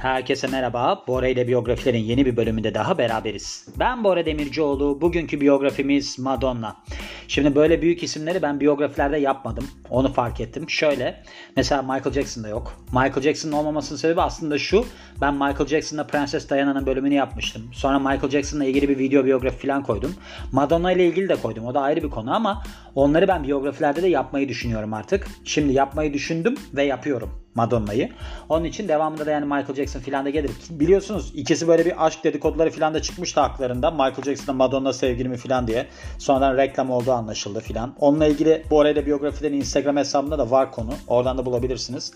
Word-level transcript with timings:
Herkese 0.00 0.46
merhaba. 0.46 1.04
Bora 1.08 1.28
ile 1.28 1.48
biyografilerin 1.48 1.98
yeni 1.98 2.26
bir 2.26 2.36
bölümünde 2.36 2.74
daha 2.74 2.98
beraberiz. 2.98 3.68
Ben 3.78 4.04
Bora 4.04 4.26
Demircioğlu. 4.26 5.00
Bugünkü 5.00 5.40
biyografimiz 5.40 6.18
Madonna. 6.18 6.76
Şimdi 7.28 7.54
böyle 7.54 7.82
büyük 7.82 8.02
isimleri 8.02 8.42
ben 8.42 8.60
biyografilerde 8.60 9.16
yapmadım. 9.18 9.64
Onu 9.90 10.12
fark 10.12 10.40
ettim. 10.40 10.70
Şöyle 10.70 11.22
mesela 11.56 11.82
Michael 11.82 12.12
Jackson'da 12.12 12.48
yok. 12.48 12.76
Michael 12.92 13.20
Jackson'ın 13.20 13.52
olmamasının 13.52 13.98
sebebi 13.98 14.20
aslında 14.20 14.58
şu. 14.58 14.84
Ben 15.20 15.34
Michael 15.34 15.66
Jackson'la 15.66 16.06
Prenses 16.06 16.50
Diana'nın 16.50 16.86
bölümünü 16.86 17.14
yapmıştım. 17.14 17.62
Sonra 17.72 17.98
Michael 17.98 18.30
Jackson'la 18.30 18.64
ilgili 18.64 18.88
bir 18.88 18.98
video 18.98 19.24
biyografi 19.24 19.66
falan 19.66 19.82
koydum. 19.82 20.14
Madonna 20.52 20.92
ile 20.92 21.06
ilgili 21.06 21.28
de 21.28 21.36
koydum. 21.36 21.66
O 21.66 21.74
da 21.74 21.80
ayrı 21.80 22.02
bir 22.02 22.10
konu 22.10 22.34
ama 22.34 22.62
onları 22.94 23.28
ben 23.28 23.42
biyografilerde 23.44 24.02
de 24.02 24.08
yapmayı 24.08 24.48
düşünüyorum 24.48 24.94
artık. 24.94 25.26
Şimdi 25.44 25.72
yapmayı 25.72 26.14
düşündüm 26.14 26.54
ve 26.74 26.82
yapıyorum. 26.82 27.30
Madonna'yı. 27.54 28.10
Onun 28.48 28.64
için 28.64 28.88
devamında 28.88 29.26
da 29.26 29.30
yani 29.30 29.44
Michael 29.44 29.74
Jackson 29.74 30.00
filan 30.00 30.24
da 30.24 30.30
gelir. 30.30 30.50
Biliyorsunuz 30.70 31.32
ikisi 31.34 31.68
böyle 31.68 31.84
bir 31.84 32.06
aşk 32.06 32.24
dedikoduları 32.24 32.70
filan 32.70 32.94
da 32.94 33.02
çıkmıştı 33.02 33.40
haklarında. 33.40 33.90
Michael 33.90 34.22
Jackson'la 34.24 34.52
Madonna 34.52 34.92
sevgili 34.92 35.36
filan 35.36 35.66
diye. 35.66 35.86
Sonradan 36.18 36.56
reklam 36.56 36.90
olduğu 36.90 37.12
anlaşıldı 37.12 37.60
filan. 37.60 37.94
Onunla 37.98 38.26
ilgili 38.26 38.62
bu 38.70 38.80
arada 38.80 39.06
biyografilerin 39.06 39.56
Instagram 39.56 39.96
hesabında 39.96 40.38
da 40.38 40.50
var 40.50 40.72
konu. 40.72 40.92
Oradan 41.08 41.38
da 41.38 41.46
bulabilirsiniz. 41.46 42.12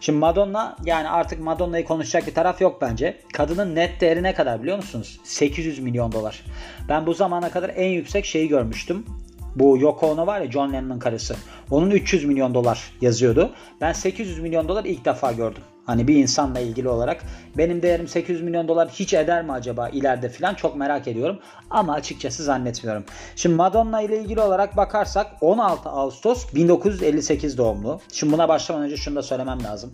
Şimdi 0.00 0.18
Madonna 0.18 0.76
yani 0.84 1.08
artık 1.08 1.40
Madonna'yı 1.40 1.84
konuşacak 1.84 2.26
bir 2.26 2.34
taraf 2.34 2.60
yok 2.60 2.78
bence. 2.82 3.20
Kadının 3.32 3.74
net 3.74 4.00
değeri 4.00 4.22
ne 4.22 4.34
kadar 4.34 4.62
biliyor 4.62 4.76
musunuz? 4.76 5.20
800 5.24 5.78
milyon 5.78 6.12
dolar. 6.12 6.44
Ben 6.88 7.06
bu 7.06 7.14
zamana 7.14 7.50
kadar 7.50 7.72
en 7.76 7.88
yüksek 7.88 8.24
şeyi 8.24 8.48
görmüştüm. 8.48 9.06
Bu 9.58 9.78
Yoko 9.78 10.10
Ono 10.10 10.26
var 10.26 10.40
ya 10.40 10.50
John 10.50 10.72
Lennon'ın 10.72 10.98
karısı. 10.98 11.36
Onun 11.70 11.90
300 11.90 12.24
milyon 12.24 12.54
dolar 12.54 12.92
yazıyordu. 13.00 13.50
Ben 13.80 13.92
800 13.92 14.38
milyon 14.38 14.68
dolar 14.68 14.84
ilk 14.84 15.04
defa 15.04 15.32
gördüm. 15.32 15.62
Hani 15.86 16.08
bir 16.08 16.16
insanla 16.16 16.60
ilgili 16.60 16.88
olarak 16.88 17.24
benim 17.56 17.82
değerim 17.82 18.08
800 18.08 18.42
milyon 18.42 18.68
dolar 18.68 18.88
hiç 18.88 19.14
eder 19.14 19.44
mi 19.44 19.52
acaba 19.52 19.88
ileride 19.88 20.28
filan 20.28 20.54
çok 20.54 20.76
merak 20.76 21.08
ediyorum. 21.08 21.38
Ama 21.70 21.92
açıkçası 21.92 22.44
zannetmiyorum. 22.44 23.04
Şimdi 23.36 23.54
Madonna 23.54 24.00
ile 24.00 24.20
ilgili 24.20 24.40
olarak 24.40 24.76
bakarsak 24.76 25.26
16 25.40 25.88
Ağustos 25.88 26.54
1958 26.54 27.58
doğumlu. 27.58 28.00
Şimdi 28.12 28.32
buna 28.32 28.48
başlamadan 28.48 28.86
önce 28.86 28.96
şunu 28.96 29.16
da 29.16 29.22
söylemem 29.22 29.64
lazım. 29.64 29.92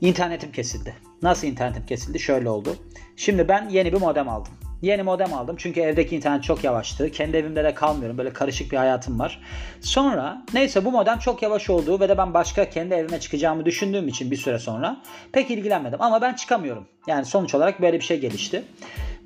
İnternetim 0.00 0.52
kesildi. 0.52 0.94
Nasıl 1.22 1.46
internetim 1.46 1.86
kesildi? 1.86 2.20
Şöyle 2.20 2.48
oldu. 2.48 2.76
Şimdi 3.16 3.48
ben 3.48 3.68
yeni 3.68 3.92
bir 3.92 4.00
modem 4.00 4.28
aldım. 4.28 4.52
Yeni 4.82 5.02
modem 5.02 5.34
aldım 5.34 5.56
çünkü 5.58 5.80
evdeki 5.80 6.16
internet 6.16 6.44
çok 6.44 6.64
yavaştı. 6.64 7.10
Kendi 7.10 7.36
evimde 7.36 7.64
de 7.64 7.74
kalmıyorum. 7.74 8.18
Böyle 8.18 8.32
karışık 8.32 8.72
bir 8.72 8.76
hayatım 8.76 9.18
var. 9.18 9.40
Sonra 9.80 10.42
neyse 10.54 10.84
bu 10.84 10.92
modem 10.92 11.18
çok 11.18 11.42
yavaş 11.42 11.70
olduğu 11.70 12.00
ve 12.00 12.08
de 12.08 12.18
ben 12.18 12.34
başka 12.34 12.70
kendi 12.70 12.94
evime 12.94 13.20
çıkacağımı 13.20 13.64
düşündüğüm 13.64 14.08
için 14.08 14.30
bir 14.30 14.36
süre 14.36 14.58
sonra 14.58 14.96
pek 15.32 15.50
ilgilenmedim. 15.50 16.02
Ama 16.02 16.20
ben 16.20 16.34
çıkamıyorum. 16.34 16.86
Yani 17.06 17.24
sonuç 17.24 17.54
olarak 17.54 17.82
böyle 17.82 17.96
bir 17.96 18.04
şey 18.04 18.20
gelişti. 18.20 18.62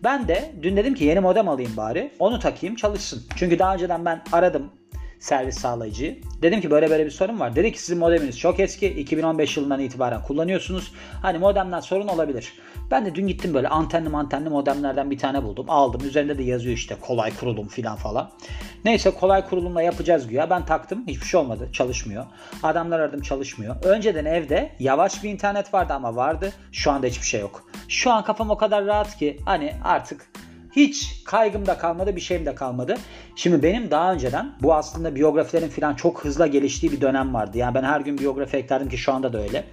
Ben 0.04 0.28
de 0.28 0.52
dün 0.62 0.76
dedim 0.76 0.94
ki 0.94 1.04
yeni 1.04 1.20
modem 1.20 1.48
alayım 1.48 1.76
bari. 1.76 2.12
Onu 2.18 2.38
takayım 2.38 2.76
çalışsın. 2.76 3.22
Çünkü 3.36 3.58
daha 3.58 3.74
önceden 3.74 4.04
ben 4.04 4.22
aradım 4.32 4.70
servis 5.18 5.58
sağlayıcı. 5.58 6.18
Dedim 6.42 6.60
ki 6.60 6.70
böyle 6.70 6.90
böyle 6.90 7.06
bir 7.06 7.10
sorun 7.10 7.40
var. 7.40 7.56
Dedi 7.56 7.72
ki 7.72 7.82
sizin 7.82 7.98
modeminiz 7.98 8.38
çok 8.38 8.60
eski. 8.60 8.86
2015 8.86 9.56
yılından 9.56 9.80
itibaren 9.80 10.22
kullanıyorsunuz. 10.22 10.92
Hani 11.22 11.38
modemden 11.38 11.80
sorun 11.80 12.08
olabilir. 12.08 12.52
Ben 12.90 13.06
de 13.06 13.14
dün 13.14 13.26
gittim 13.26 13.54
böyle 13.54 13.68
antenli 13.68 14.16
antenli 14.16 14.48
modemlerden 14.48 15.10
bir 15.10 15.18
tane 15.18 15.42
buldum. 15.42 15.66
Aldım. 15.68 16.06
Üzerinde 16.06 16.38
de 16.38 16.42
yazıyor 16.42 16.74
işte 16.74 16.96
kolay 17.00 17.36
kurulum 17.36 17.68
filan 17.68 17.96
falan. 17.96 18.30
Neyse 18.84 19.10
kolay 19.10 19.48
kurulumla 19.48 19.82
yapacağız 19.82 20.28
güya. 20.28 20.50
Ben 20.50 20.64
taktım. 20.64 21.04
Hiçbir 21.06 21.26
şey 21.26 21.40
olmadı. 21.40 21.68
Çalışmıyor. 21.72 22.24
Adamlar 22.62 23.00
aradım 23.00 23.22
çalışmıyor. 23.22 23.76
Önceden 23.84 24.24
evde 24.24 24.72
yavaş 24.78 25.24
bir 25.24 25.30
internet 25.30 25.74
vardı 25.74 25.92
ama 25.92 26.16
vardı. 26.16 26.52
Şu 26.72 26.90
anda 26.90 27.06
hiçbir 27.06 27.26
şey 27.26 27.40
yok. 27.40 27.64
Şu 27.88 28.10
an 28.10 28.24
kafam 28.24 28.50
o 28.50 28.56
kadar 28.56 28.86
rahat 28.86 29.16
ki 29.16 29.40
hani 29.44 29.72
artık 29.84 30.26
hiç 30.76 31.22
kaygım 31.24 31.66
da 31.66 31.78
kalmadı 31.78 32.16
bir 32.16 32.20
şeyim 32.20 32.46
de 32.46 32.54
kalmadı. 32.54 32.94
Şimdi 33.36 33.62
benim 33.62 33.90
daha 33.90 34.12
önceden 34.12 34.52
bu 34.62 34.74
aslında 34.74 35.14
biyografilerin 35.14 35.68
falan 35.68 35.94
çok 35.94 36.24
hızla 36.24 36.46
geliştiği 36.46 36.92
bir 36.92 37.00
dönem 37.00 37.34
vardı. 37.34 37.58
Yani 37.58 37.74
ben 37.74 37.82
her 37.82 38.00
gün 38.00 38.18
biyografi 38.18 38.56
eklerdim 38.56 38.88
ki 38.88 38.98
şu 38.98 39.12
anda 39.12 39.32
da 39.32 39.42
öyle. 39.42 39.64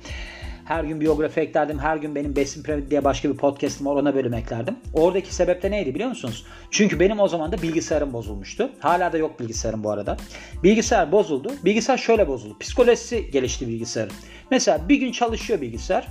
Her 0.66 0.84
gün 0.84 1.02
biyografi 1.02 1.40
eklerdim. 1.40 1.80
Her 1.80 1.98
gün 1.98 2.16
benim 2.16 2.36
Besin 2.36 2.64
Piramidi 2.64 2.92
diye 2.92 3.04
başka 3.04 3.30
bir 3.30 3.38
podcastım 3.38 3.88
var 3.88 3.96
ona 3.96 4.16
bölüm 4.16 4.34
eklerdim. 4.34 4.76
Oradaki 4.94 5.36
sebep 5.36 5.64
de 5.64 5.72
neydi 5.72 5.96
biliyor 5.96 6.10
musunuz? 6.10 6.46
Çünkü 6.72 7.00
benim 7.00 7.20
o 7.20 7.28
zaman 7.28 7.52
da 7.52 7.62
bilgisayarım 7.62 8.14
bozulmuştu. 8.14 8.70
Hala 8.80 9.14
da 9.14 9.18
yok 9.18 9.40
bilgisayarım 9.40 9.84
bu 9.84 9.92
arada. 9.92 10.18
Bilgisayar 10.64 11.12
bozuldu. 11.12 11.52
Bilgisayar 11.66 11.98
şöyle 11.98 12.28
bozuldu. 12.28 12.58
Psikolojisi 12.60 13.32
gelişti 13.32 13.68
bilgisayarın. 13.68 14.14
Mesela 14.52 14.90
bir 14.90 14.96
gün 14.96 15.12
çalışıyor 15.12 15.62
bilgisayar. 15.62 16.08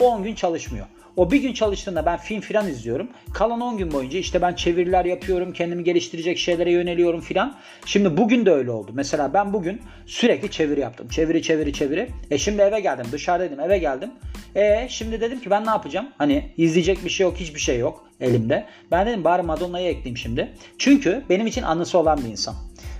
10 0.00 0.22
gün 0.22 0.34
çalışmıyor. 0.34 0.86
O 1.16 1.30
bir 1.30 1.42
gün 1.42 1.52
çalıştığında 1.52 2.06
ben 2.06 2.16
film 2.16 2.40
filan 2.40 2.68
izliyorum. 2.68 3.08
Kalan 3.32 3.60
10 3.60 3.78
gün 3.78 3.92
boyunca 3.92 4.18
işte 4.18 4.42
ben 4.42 4.54
çeviriler 4.54 5.04
yapıyorum. 5.04 5.52
Kendimi 5.52 5.84
geliştirecek 5.84 6.38
şeylere 6.38 6.72
yöneliyorum 6.72 7.20
filan. 7.20 7.56
Şimdi 7.86 8.16
bugün 8.16 8.46
de 8.46 8.50
öyle 8.50 8.70
oldu. 8.70 8.90
Mesela 8.94 9.34
ben 9.34 9.52
bugün 9.52 9.80
sürekli 10.06 10.50
çeviri 10.50 10.80
yaptım. 10.80 11.08
Çeviri 11.08 11.42
çeviri 11.42 11.72
çeviri. 11.72 12.08
E 12.30 12.38
şimdi 12.38 12.62
eve 12.62 12.80
geldim. 12.80 13.06
Dışarıdaydım 13.12 13.60
eve 13.60 13.78
geldim. 13.78 14.10
E 14.54 14.86
şimdi 14.88 15.20
dedim 15.20 15.40
ki 15.40 15.50
ben 15.50 15.66
ne 15.66 15.70
yapacağım? 15.70 16.08
Hani 16.18 16.50
izleyecek 16.56 17.04
bir 17.04 17.10
şey 17.10 17.24
yok 17.24 17.36
hiçbir 17.36 17.60
şey 17.60 17.78
yok 17.78 18.08
elimde. 18.20 18.66
Ben 18.90 19.06
dedim 19.06 19.24
bari 19.24 19.42
Madonna'yı 19.42 19.88
ekleyeyim 19.88 20.16
şimdi. 20.16 20.52
Çünkü 20.78 21.22
benim 21.30 21.46
için 21.46 21.62
anısı 21.62 21.98
olan 21.98 22.18
bir 22.24 22.28
insan. 22.28 22.54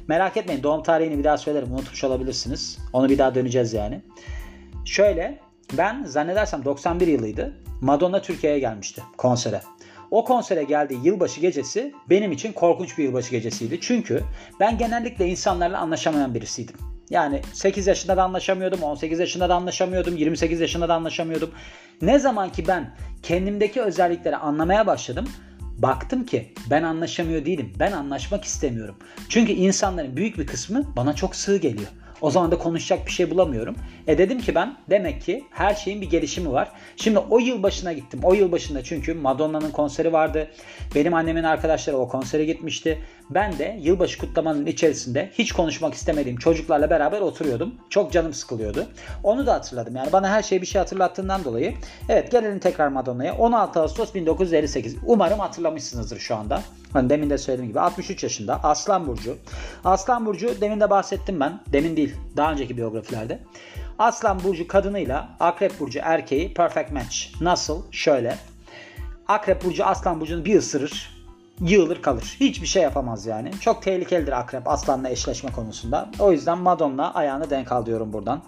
Merak 0.08 0.36
etmeyin 0.36 0.62
doğum 0.62 0.82
tarihini 0.82 1.18
bir 1.18 1.24
daha 1.24 1.38
söylerim. 1.38 1.72
Unutmuş 1.72 2.04
olabilirsiniz. 2.04 2.78
Onu 2.92 3.08
bir 3.08 3.18
daha 3.18 3.34
döneceğiz 3.34 3.72
yani. 3.72 4.00
Şöyle 4.84 5.38
ben 5.78 6.04
zannedersem 6.04 6.64
91 6.64 7.06
yılıydı. 7.06 7.52
Madonna 7.80 8.22
Türkiye'ye 8.22 8.58
gelmişti 8.58 9.02
konsere. 9.18 9.60
O 10.10 10.24
konsere 10.24 10.64
geldiği 10.64 11.06
yılbaşı 11.06 11.40
gecesi 11.40 11.94
benim 12.10 12.32
için 12.32 12.52
korkunç 12.52 12.98
bir 12.98 13.04
yılbaşı 13.04 13.30
gecesiydi. 13.30 13.78
Çünkü 13.80 14.22
ben 14.60 14.78
genellikle 14.78 15.26
insanlarla 15.26 15.78
anlaşamayan 15.78 16.34
birisiydim. 16.34 16.76
Yani 17.10 17.42
8 17.52 17.86
yaşında 17.86 18.16
da 18.16 18.22
anlaşamıyordum, 18.22 18.82
18 18.82 19.20
yaşında 19.20 19.48
da 19.48 19.54
anlaşamıyordum, 19.54 20.16
28 20.16 20.60
yaşında 20.60 20.88
da 20.88 20.94
anlaşamıyordum. 20.94 21.50
Ne 22.02 22.18
zaman 22.18 22.52
ki 22.52 22.68
ben 22.68 22.96
kendimdeki 23.22 23.82
özellikleri 23.82 24.36
anlamaya 24.36 24.86
başladım, 24.86 25.28
baktım 25.78 26.26
ki 26.26 26.52
ben 26.70 26.82
anlaşamıyor 26.82 27.44
değilim. 27.44 27.72
Ben 27.78 27.92
anlaşmak 27.92 28.44
istemiyorum. 28.44 28.96
Çünkü 29.28 29.52
insanların 29.52 30.16
büyük 30.16 30.38
bir 30.38 30.46
kısmı 30.46 30.96
bana 30.96 31.14
çok 31.14 31.36
sığ 31.36 31.56
geliyor. 31.56 31.88
O 32.22 32.30
zaman 32.30 32.50
da 32.50 32.58
konuşacak 32.58 33.06
bir 33.06 33.10
şey 33.10 33.30
bulamıyorum. 33.30 33.76
E 34.06 34.18
dedim 34.18 34.40
ki 34.40 34.54
ben 34.54 34.76
demek 34.90 35.22
ki 35.22 35.44
her 35.50 35.74
şeyin 35.74 36.00
bir 36.00 36.10
gelişimi 36.10 36.52
var. 36.52 36.68
Şimdi 36.96 37.18
o 37.18 37.38
yıl 37.38 37.62
başına 37.62 37.92
gittim. 37.92 38.20
O 38.22 38.34
yıl 38.34 38.52
başında 38.52 38.84
çünkü 38.84 39.14
Madonna'nın 39.14 39.70
konseri 39.70 40.12
vardı. 40.12 40.50
Benim 40.94 41.14
annemin 41.14 41.42
arkadaşları 41.42 41.96
o 41.96 42.08
konsere 42.08 42.44
gitmişti. 42.44 42.98
Ben 43.30 43.58
de 43.58 43.78
yılbaşı 43.82 44.18
kutlamanın 44.18 44.66
içerisinde 44.66 45.30
hiç 45.32 45.52
konuşmak 45.52 45.94
istemediğim 45.94 46.38
çocuklarla 46.38 46.90
beraber 46.90 47.20
oturuyordum. 47.20 47.74
Çok 47.90 48.12
canım 48.12 48.32
sıkılıyordu. 48.32 48.86
Onu 49.22 49.46
da 49.46 49.54
hatırladım. 49.54 49.96
Yani 49.96 50.12
bana 50.12 50.30
her 50.30 50.42
şeyi 50.42 50.62
bir 50.62 50.66
şey 50.66 50.78
hatırlattığından 50.78 51.44
dolayı. 51.44 51.74
Evet 52.08 52.30
gelelim 52.30 52.58
tekrar 52.58 52.88
Madonna'ya. 52.88 53.34
16 53.34 53.80
Ağustos 53.80 54.14
1958. 54.14 54.96
Umarım 55.06 55.38
hatırlamışsınızdır 55.38 56.18
şu 56.18 56.36
anda. 56.36 56.62
Hani 56.92 57.10
demin 57.10 57.30
de 57.30 57.38
söylediğim 57.38 57.70
gibi 57.70 57.80
63 57.80 58.22
yaşında 58.22 58.60
Aslan 58.62 59.06
Burcu. 59.06 59.36
Aslan 59.84 60.26
Burcu 60.26 60.60
demin 60.60 60.80
de 60.80 60.90
bahsettim 60.90 61.40
ben. 61.40 61.60
Demin 61.72 61.96
değil 61.96 62.11
daha 62.36 62.52
önceki 62.52 62.76
biyografilerde. 62.76 63.38
Aslan 63.98 64.42
Burcu 64.44 64.68
kadınıyla 64.68 65.36
Akrep 65.40 65.80
Burcu 65.80 66.00
erkeği 66.02 66.54
perfect 66.54 66.92
match. 66.92 67.16
Nasıl? 67.40 67.82
Şöyle. 67.90 68.38
Akrep 69.28 69.64
Burcu 69.64 69.84
Aslan 69.84 70.20
Burcu'nu 70.20 70.44
bir 70.44 70.58
ısırır 70.58 71.22
yığılır 71.60 72.02
kalır. 72.02 72.36
Hiçbir 72.40 72.66
şey 72.66 72.82
yapamaz 72.82 73.26
yani. 73.26 73.50
Çok 73.60 73.82
tehlikelidir 73.82 74.32
akrep 74.32 74.68
aslanla 74.68 75.08
eşleşme 75.08 75.52
konusunda. 75.52 76.10
O 76.18 76.32
yüzden 76.32 76.58
Madonna 76.58 77.14
ayağını 77.14 77.50
denk 77.50 77.72
al 77.72 77.86
diyorum 77.86 78.12
buradan. 78.12 78.42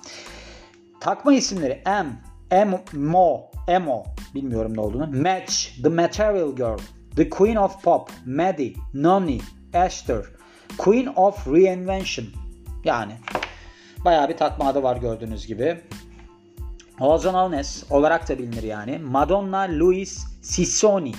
Takma 1.01 1.35
isimleri 1.35 1.83
M, 1.87 2.07
M, 2.51 2.81
Mo, 2.93 3.41
Emo 3.69 4.05
bilmiyorum 4.35 4.77
ne 4.77 4.81
olduğunu. 4.81 5.07
Match, 5.07 5.83
The 5.83 5.89
Material 5.89 6.57
Girl, 6.57 6.79
The 7.17 7.31
Queen 7.31 7.57
of 7.57 7.83
Pop, 7.83 8.11
Maddie, 8.27 8.75
Noni, 8.95 9.41
Esther, 9.75 10.23
Queen 10.79 11.07
of 11.17 11.49
Reinvention. 11.49 12.27
Yani 12.85 13.13
bayağı 14.05 14.29
bir 14.29 14.37
takma 14.37 14.69
adı 14.69 14.83
var 14.83 14.97
gördüğünüz 14.97 15.47
gibi. 15.47 15.81
Also 17.01 17.31
Alnes 17.31 17.85
olarak 17.91 18.29
da 18.29 18.39
bilinir 18.39 18.63
yani. 18.63 18.99
Madonna 18.99 19.61
Louise 19.61 20.21
Sissoni 20.43 21.13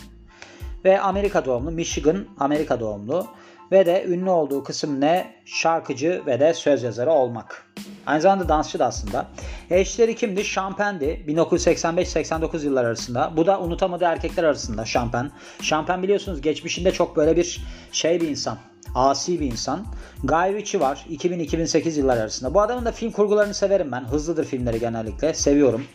ve 0.86 1.02
Amerika 1.02 1.46
doğumlu, 1.46 1.72
Michigan 1.72 2.26
Amerika 2.40 2.80
doğumlu 2.80 3.28
ve 3.72 3.86
de 3.86 4.06
ünlü 4.08 4.30
olduğu 4.30 4.64
kısım 4.64 5.02
ne? 5.02 5.34
Şarkıcı 5.46 6.22
ve 6.26 6.40
de 6.40 6.54
söz 6.54 6.84
yazarı 6.84 7.12
olmak. 7.12 7.66
Aynı 8.06 8.22
zamanda 8.22 8.50
dansçı 8.50 8.80
da 8.80 8.86
aslında. 8.86 9.28
Eşleri 9.70 10.16
kimdi? 10.16 10.46
Şampen'di. 10.46 11.26
1985-89 11.28 12.66
yıllar 12.66 12.86
arasında. 12.86 13.32
Bu 13.38 13.46
da 13.46 13.62
unutamadığı 13.62 14.06
erkekler 14.06 14.44
arasında 14.44 14.86
Şampen. 14.86 15.32
Şampen 15.62 16.04
biliyorsunuz 16.04 16.42
geçmişinde 16.42 16.92
çok 16.92 17.16
böyle 17.16 17.36
bir 17.36 17.62
şey 17.92 18.22
bir 18.22 18.28
insan. 18.28 18.58
Asi 18.96 19.40
bir 19.40 19.46
insan. 19.46 19.86
Guy 20.24 20.54
Ritchie 20.54 20.82
var. 20.82 21.06
2000-2008 21.10 22.00
yıllar 22.00 22.18
arasında. 22.18 22.54
Bu 22.54 22.62
adamın 22.62 22.86
da 22.86 22.92
film 22.92 23.12
kurgularını 23.12 23.54
severim 23.54 23.92
ben. 23.92 24.02
Hızlıdır 24.02 24.46
filmleri 24.46 24.80
genellikle. 24.80 25.34
Seviyorum. 25.34 25.86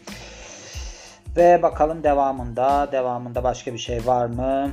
Ve 1.37 1.63
bakalım 1.63 2.03
devamında 2.03 2.89
devamında 2.93 3.45
başka 3.45 3.73
bir 3.73 3.79
şey 3.79 4.07
var 4.07 4.27
mı? 4.27 4.71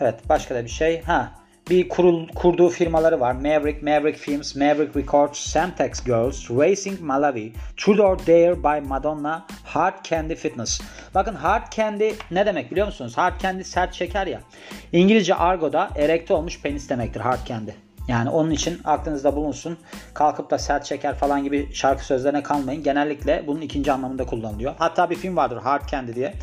Evet 0.00 0.14
başka 0.28 0.54
da 0.54 0.64
bir 0.64 0.70
şey. 0.70 1.02
Ha 1.02 1.32
bir 1.70 1.88
kurul, 1.88 2.28
kurduğu 2.28 2.68
firmaları 2.68 3.20
var. 3.20 3.32
Maverick, 3.32 3.82
Maverick 3.82 4.18
Films, 4.18 4.56
Maverick 4.56 5.00
Records, 5.00 5.38
Semtex 5.38 6.04
Girls, 6.04 6.50
Racing 6.50 7.00
Malawi, 7.00 7.52
Truth 7.76 8.00
or 8.00 8.18
Dare 8.18 8.62
by 8.62 8.88
Madonna, 8.88 9.46
Hard 9.64 10.04
Candy 10.04 10.34
Fitness. 10.34 10.80
Bakın 11.14 11.34
Hard 11.34 11.72
Candy 11.72 12.10
ne 12.30 12.46
demek 12.46 12.70
biliyor 12.70 12.86
musunuz? 12.86 13.18
Hard 13.18 13.40
Candy 13.40 13.62
sert 13.62 13.94
şeker 13.94 14.26
ya. 14.26 14.40
İngilizce 14.92 15.34
argoda 15.34 15.90
erekte 15.96 16.34
olmuş 16.34 16.60
penis 16.62 16.88
demektir 16.88 17.20
Hard 17.20 17.46
Candy. 17.46 17.70
Yani 18.08 18.30
onun 18.30 18.50
için 18.50 18.80
aklınızda 18.84 19.36
bulunsun. 19.36 19.78
Kalkıp 20.14 20.50
da 20.50 20.58
sert 20.58 20.86
şeker 20.86 21.14
falan 21.14 21.44
gibi 21.44 21.74
şarkı 21.74 22.04
sözlerine 22.04 22.42
kalmayın. 22.42 22.82
Genellikle 22.82 23.44
bunun 23.46 23.60
ikinci 23.60 23.92
anlamında 23.92 24.26
kullanılıyor. 24.26 24.74
Hatta 24.78 25.10
bir 25.10 25.16
film 25.16 25.36
vardır 25.36 25.56
Hard 25.56 25.88
Candy 25.88 26.14
diye. 26.14 26.34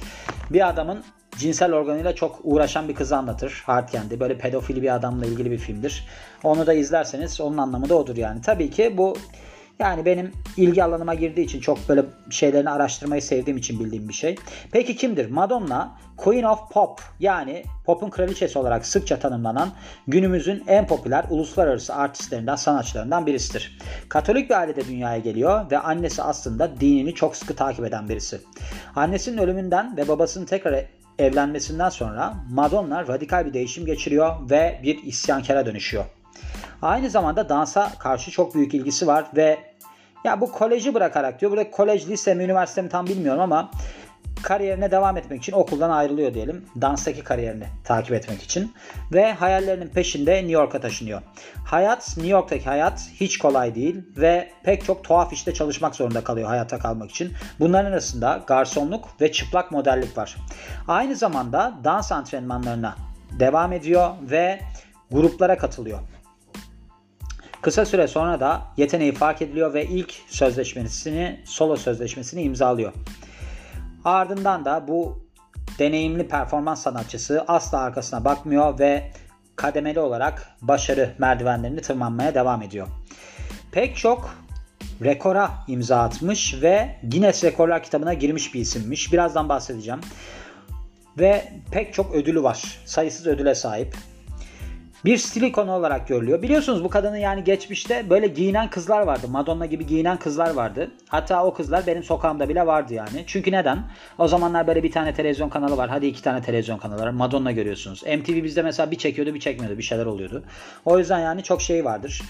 Bir 0.50 0.70
adamın 0.70 1.04
cinsel 1.44 1.74
organıyla 1.74 2.16
çok 2.16 2.40
uğraşan 2.44 2.90
bir 2.90 2.96
kızı 2.96 3.18
anlatır. 3.18 3.64
Hard 3.66 3.92
Candy. 3.92 4.20
Böyle 4.20 4.38
pedofili 4.38 4.82
bir 4.82 4.96
adamla 4.96 5.26
ilgili 5.26 5.52
bir 5.52 5.58
filmdir. 5.58 6.08
Onu 6.44 6.68
da 6.68 6.74
izlerseniz 6.74 7.42
onun 7.42 7.58
anlamı 7.58 7.90
da 7.90 7.96
odur 7.96 8.18
yani. 8.18 8.42
Tabii 8.42 8.70
ki 8.70 8.98
bu 8.98 9.18
yani 9.80 10.06
benim 10.06 10.32
ilgi 10.58 10.84
alanıma 10.84 11.14
girdiği 11.14 11.42
için 11.42 11.60
çok 11.60 11.90
böyle 11.90 12.06
şeylerini 12.30 12.70
araştırmayı 12.70 13.22
sevdiğim 13.22 13.58
için 13.58 13.80
bildiğim 13.80 14.10
bir 14.10 14.14
şey. 14.14 14.36
Peki 14.72 14.96
kimdir? 14.96 15.32
Madonna 15.32 15.98
Queen 16.18 16.44
of 16.44 16.72
Pop 16.72 17.02
yani 17.20 17.64
pop'un 17.86 18.10
kraliçesi 18.10 18.60
olarak 18.60 18.86
sıkça 18.86 19.20
tanımlanan 19.20 19.70
günümüzün 20.08 20.64
en 20.68 20.88
popüler 20.88 21.26
uluslararası 21.30 21.96
artistlerinden, 21.96 22.56
sanatçılarından 22.56 23.26
birisidir. 23.26 23.80
Katolik 24.10 24.50
bir 24.50 24.56
ailede 24.56 24.88
dünyaya 24.88 25.20
geliyor 25.20 25.72
ve 25.72 25.78
annesi 25.78 26.24
aslında 26.24 26.80
dinini 26.80 27.14
çok 27.14 27.36
sıkı 27.36 27.56
takip 27.56 27.86
eden 27.86 28.10
birisi. 28.10 28.42
Annesinin 28.96 29.38
ölümünden 29.38 29.98
ve 29.98 30.08
babasının 30.08 30.46
tekrar 30.46 31.03
evlenmesinden 31.20 31.90
sonra 31.90 32.34
Madonna 32.50 33.08
radikal 33.08 33.46
bir 33.46 33.54
değişim 33.54 33.86
geçiriyor 33.86 34.50
ve 34.50 34.80
bir 34.84 35.04
isyankara 35.04 35.66
dönüşüyor. 35.66 36.06
Aynı 36.82 37.10
zamanda 37.10 37.50
dansa 37.50 37.92
karşı 38.00 38.32
çok 38.32 38.56
büyük 38.56 38.74
ilgisi 38.74 39.08
var 39.08 39.26
ve 39.36 39.60
ya 40.24 40.42
bu 40.42 40.52
koleji 40.52 40.94
bırakarak 40.94 41.42
diyor. 41.42 41.52
Burada 41.52 41.72
kolej, 41.72 42.10
lise 42.10 42.34
mi, 42.34 42.44
üniversite 42.44 42.82
mi 42.82 42.90
tam 42.90 43.08
bilmiyorum 43.08 43.42
ama 43.42 43.72
kariyerine 44.44 44.92
devam 44.92 45.18
etmek 45.18 45.42
için 45.42 45.54
okuldan 45.54 45.90
ayrılıyor 45.90 46.34
diyelim. 46.34 46.66
Danstaki 46.82 47.24
kariyerini 47.24 47.66
takip 47.84 48.14
etmek 48.14 48.42
için. 48.42 48.74
Ve 49.14 49.34
hayallerinin 49.34 49.88
peşinde 49.88 50.36
New 50.36 50.52
York'a 50.52 50.80
taşınıyor. 50.80 51.22
Hayat, 51.66 52.18
New 52.18 52.32
York'taki 52.32 52.66
hayat 52.66 53.10
hiç 53.14 53.38
kolay 53.38 53.76
değil 53.76 54.02
ve 54.18 54.50
pek 54.64 54.86
çok 54.86 55.04
tuhaf 55.04 55.34
işte 55.34 55.54
çalışmak 55.54 55.96
zorunda 55.96 56.24
kalıyor 56.24 56.48
hayatta 56.48 56.80
kalmak 56.80 57.12
için. 57.12 57.34
Bunların 57.60 57.92
arasında 57.92 58.44
garsonluk 58.48 59.22
ve 59.22 59.32
çıplak 59.32 59.72
modellik 59.72 60.18
var. 60.18 60.36
Aynı 60.88 61.16
zamanda 61.16 61.74
dans 61.84 62.12
antrenmanlarına 62.12 62.96
devam 63.40 63.74
ediyor 63.74 64.10
ve 64.22 64.60
gruplara 65.12 65.58
katılıyor. 65.58 66.00
Kısa 67.62 67.86
süre 67.86 68.08
sonra 68.08 68.40
da 68.40 68.62
yeteneği 68.78 69.12
fark 69.12 69.42
ediliyor 69.42 69.74
ve 69.74 69.86
ilk 69.86 70.14
sözleşmesini, 70.28 71.40
solo 71.46 71.76
sözleşmesini 71.76 72.42
imzalıyor. 72.42 72.94
Ardından 74.06 74.66
da 74.66 74.88
bu 74.88 75.24
deneyimli 75.80 76.28
performans 76.28 76.82
sanatçısı 76.82 77.46
asla 77.48 77.80
arkasına 77.80 78.26
bakmıyor 78.26 78.80
ve 78.80 79.12
kademeli 79.56 80.00
olarak 80.00 80.50
başarı 80.62 81.16
merdivenlerini 81.18 81.82
tırmanmaya 81.82 82.36
devam 82.36 82.62
ediyor. 82.62 82.88
Pek 83.72 83.98
çok 83.98 84.36
rekora 85.04 85.52
imza 85.68 86.00
atmış 86.00 86.62
ve 86.62 86.96
Guinness 87.04 87.44
Rekorlar 87.44 87.84
kitabına 87.84 88.14
girmiş 88.14 88.54
bir 88.54 88.60
isimmiş. 88.60 89.14
Birazdan 89.14 89.50
bahsedeceğim. 89.50 90.02
Ve 91.18 91.52
pek 91.72 91.94
çok 91.94 92.16
ödülü 92.16 92.44
var. 92.44 92.80
Sayısız 92.86 93.28
ödüle 93.28 93.56
sahip 93.56 93.96
bir 95.06 95.18
stil 95.18 95.42
ikonu 95.42 95.72
olarak 95.72 96.08
görülüyor. 96.08 96.42
Biliyorsunuz 96.42 96.84
bu 96.84 96.90
kadının 96.90 97.18
yani 97.18 97.44
geçmişte 97.44 98.10
böyle 98.10 98.28
giyinen 98.28 98.70
kızlar 98.70 99.02
vardı. 99.02 99.28
Madonna 99.28 99.66
gibi 99.66 99.86
giyinen 99.86 100.18
kızlar 100.18 100.54
vardı. 100.54 100.92
Hatta 101.08 101.46
o 101.46 101.54
kızlar 101.54 101.88
benim 101.88 102.04
sokağımda 102.04 102.50
bile 102.50 102.66
vardı 102.66 102.94
yani. 102.94 103.24
Çünkü 103.28 103.52
neden? 103.52 103.84
O 104.18 104.28
zamanlar 104.28 104.68
böyle 104.68 104.84
bir 104.84 104.92
tane 104.92 105.14
televizyon 105.14 105.50
kanalı 105.50 105.78
var. 105.78 105.90
Hadi 105.90 106.06
iki 106.06 106.22
tane 106.22 106.42
televizyon 106.42 106.78
kanalı 106.78 107.02
var. 107.02 107.10
Madonna 107.10 107.52
görüyorsunuz. 107.52 108.04
MTV 108.04 108.44
bizde 108.44 108.62
mesela 108.62 108.92
bir 108.92 108.98
çekiyordu 108.98 109.34
bir 109.34 109.40
çekmiyordu. 109.40 109.78
Bir 109.78 109.84
şeyler 109.84 110.06
oluyordu. 110.06 110.44
O 110.86 111.00
yüzden 111.00 111.20
yani 111.20 111.44
çok 111.44 111.62
şey 111.62 111.86
vardır. 111.86 112.22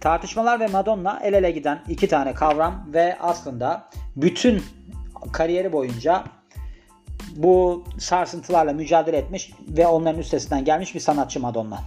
Tartışmalar 0.00 0.60
ve 0.60 0.66
Madonna 0.66 1.20
el 1.22 1.32
ele 1.32 1.50
giden 1.50 1.78
iki 1.88 2.08
tane 2.08 2.34
kavram 2.34 2.86
ve 2.92 3.16
aslında 3.20 3.84
bütün 4.16 4.62
kariyeri 5.32 5.72
boyunca 5.72 6.24
bu 7.36 7.84
sarsıntılarla 7.98 8.72
mücadele 8.72 9.16
etmiş 9.16 9.52
ve 9.68 9.86
onların 9.86 10.20
üstesinden 10.20 10.64
gelmiş 10.64 10.94
bir 10.94 11.00
sanatçı 11.00 11.40
Madonna. 11.40 11.78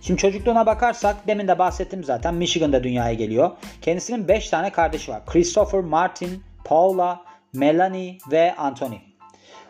Şimdi 0.00 0.20
çocukluğuna 0.20 0.66
bakarsak 0.66 1.26
demin 1.26 1.48
de 1.48 1.58
bahsettim 1.58 2.04
zaten 2.04 2.34
Michigan'da 2.34 2.84
dünyaya 2.84 3.14
geliyor. 3.14 3.50
Kendisinin 3.82 4.28
5 4.28 4.50
tane 4.50 4.70
kardeşi 4.70 5.12
var. 5.12 5.26
Christopher, 5.26 5.80
Martin, 5.80 6.42
Paula, 6.64 7.24
Melanie 7.52 8.18
ve 8.30 8.54
Anthony. 8.56 8.98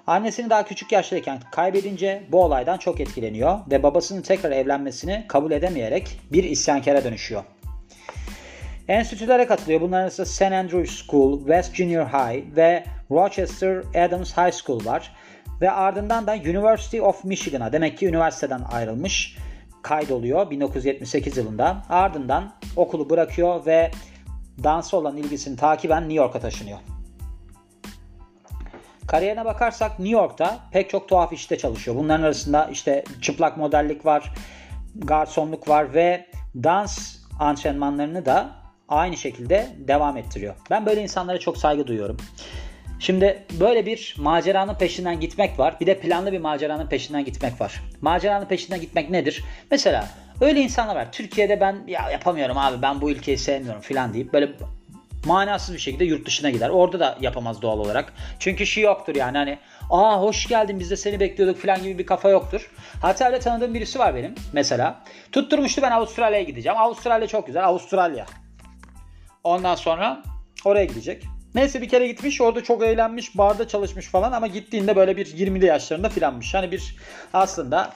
Annesini 0.06 0.50
daha 0.50 0.64
küçük 0.64 0.92
yaştayken 0.92 1.40
kaybedince 1.52 2.22
bu 2.32 2.44
olaydan 2.44 2.78
çok 2.78 3.00
etkileniyor 3.00 3.58
ve 3.70 3.82
babasının 3.82 4.22
tekrar 4.22 4.50
evlenmesini 4.50 5.24
kabul 5.28 5.50
edemeyerek 5.50 6.20
bir 6.32 6.44
isyankara 6.44 7.04
dönüşüyor. 7.04 7.42
Enstitülere 8.88 9.46
katılıyor. 9.46 9.80
Bunların 9.80 10.02
arasında 10.02 10.26
St. 10.26 10.42
Andrews 10.42 11.06
School, 11.06 11.38
West 11.38 11.74
Junior 11.74 12.06
High 12.06 12.56
ve 12.56 12.84
Rochester 13.10 13.82
Adams 13.94 14.36
High 14.36 14.52
School 14.52 14.84
var. 14.84 15.12
Ve 15.60 15.70
ardından 15.70 16.26
da 16.26 16.32
University 16.32 17.00
of 17.00 17.24
Michigan'a 17.24 17.72
demek 17.72 17.98
ki 17.98 18.06
üniversiteden 18.06 18.60
ayrılmış 18.72 19.36
kaydoluyor 19.82 20.50
1978 20.50 21.36
yılında. 21.36 21.82
Ardından 21.88 22.52
okulu 22.76 23.10
bırakıyor 23.10 23.66
ve 23.66 23.90
dansa 24.62 24.96
olan 24.96 25.16
ilgisini 25.16 25.56
takiben 25.56 26.02
New 26.02 26.14
York'a 26.14 26.40
taşınıyor. 26.40 26.78
Kariyerine 29.06 29.44
bakarsak 29.44 29.98
New 29.98 30.20
York'ta 30.20 30.58
pek 30.72 30.90
çok 30.90 31.08
tuhaf 31.08 31.32
işte 31.32 31.58
çalışıyor. 31.58 31.96
Bunların 31.96 32.24
arasında 32.24 32.68
işte 32.72 33.04
çıplak 33.20 33.56
modellik 33.56 34.06
var, 34.06 34.34
garsonluk 34.94 35.68
var 35.68 35.94
ve 35.94 36.26
dans 36.56 37.16
antrenmanlarını 37.38 38.26
da 38.26 38.50
aynı 38.88 39.16
şekilde 39.16 39.68
devam 39.78 40.16
ettiriyor. 40.16 40.54
Ben 40.70 40.86
böyle 40.86 41.02
insanlara 41.02 41.38
çok 41.38 41.58
saygı 41.58 41.86
duyuyorum. 41.86 42.16
Şimdi 43.00 43.42
böyle 43.60 43.86
bir 43.86 44.14
maceranın 44.18 44.74
peşinden 44.74 45.20
gitmek 45.20 45.58
var. 45.58 45.76
Bir 45.80 45.86
de 45.86 45.98
planlı 45.98 46.32
bir 46.32 46.38
maceranın 46.38 46.86
peşinden 46.86 47.24
gitmek 47.24 47.60
var. 47.60 47.82
Maceranın 48.00 48.46
peşinden 48.46 48.80
gitmek 48.80 49.10
nedir? 49.10 49.44
Mesela 49.70 50.08
öyle 50.40 50.60
insanlar 50.60 50.96
var. 50.96 51.12
Türkiye'de 51.12 51.60
ben 51.60 51.76
ya 51.86 52.10
yapamıyorum 52.10 52.58
abi 52.58 52.82
ben 52.82 53.00
bu 53.00 53.10
ülkeyi 53.10 53.38
sevmiyorum 53.38 53.80
filan 53.80 54.14
deyip 54.14 54.32
böyle 54.32 54.48
manasız 55.26 55.74
bir 55.74 55.80
şekilde 55.80 56.04
yurt 56.04 56.26
dışına 56.26 56.50
gider. 56.50 56.68
Orada 56.68 57.00
da 57.00 57.18
yapamaz 57.20 57.62
doğal 57.62 57.78
olarak. 57.78 58.12
Çünkü 58.38 58.66
şu 58.66 58.80
yoktur 58.80 59.14
yani 59.16 59.38
hani 59.38 59.58
aa 59.90 60.20
hoş 60.20 60.46
geldin 60.46 60.80
biz 60.80 60.90
de 60.90 60.96
seni 60.96 61.20
bekliyorduk 61.20 61.58
filan 61.58 61.82
gibi 61.82 61.98
bir 61.98 62.06
kafa 62.06 62.28
yoktur. 62.28 62.70
Hatta 63.02 63.26
öyle 63.26 63.38
tanıdığım 63.38 63.74
birisi 63.74 63.98
var 63.98 64.14
benim 64.14 64.34
mesela. 64.52 65.02
Tutturmuştu 65.32 65.82
ben 65.82 65.90
Avustralya'ya 65.90 66.44
gideceğim. 66.44 66.78
Avustralya 66.78 67.26
çok 67.28 67.46
güzel. 67.46 67.64
Avustralya. 67.64 68.26
Ondan 69.44 69.74
sonra 69.74 70.22
oraya 70.64 70.84
gidecek. 70.84 71.24
Neyse 71.54 71.82
bir 71.82 71.88
kere 71.88 72.06
gitmiş 72.06 72.40
orada 72.40 72.62
çok 72.62 72.82
eğlenmiş 72.82 73.38
barda 73.38 73.68
çalışmış 73.68 74.06
falan 74.06 74.32
ama 74.32 74.46
gittiğinde 74.46 74.96
böyle 74.96 75.16
bir 75.16 75.26
20'li 75.26 75.66
yaşlarında 75.66 76.08
filanmış. 76.08 76.54
Hani 76.54 76.70
bir 76.72 76.96
aslında 77.32 77.92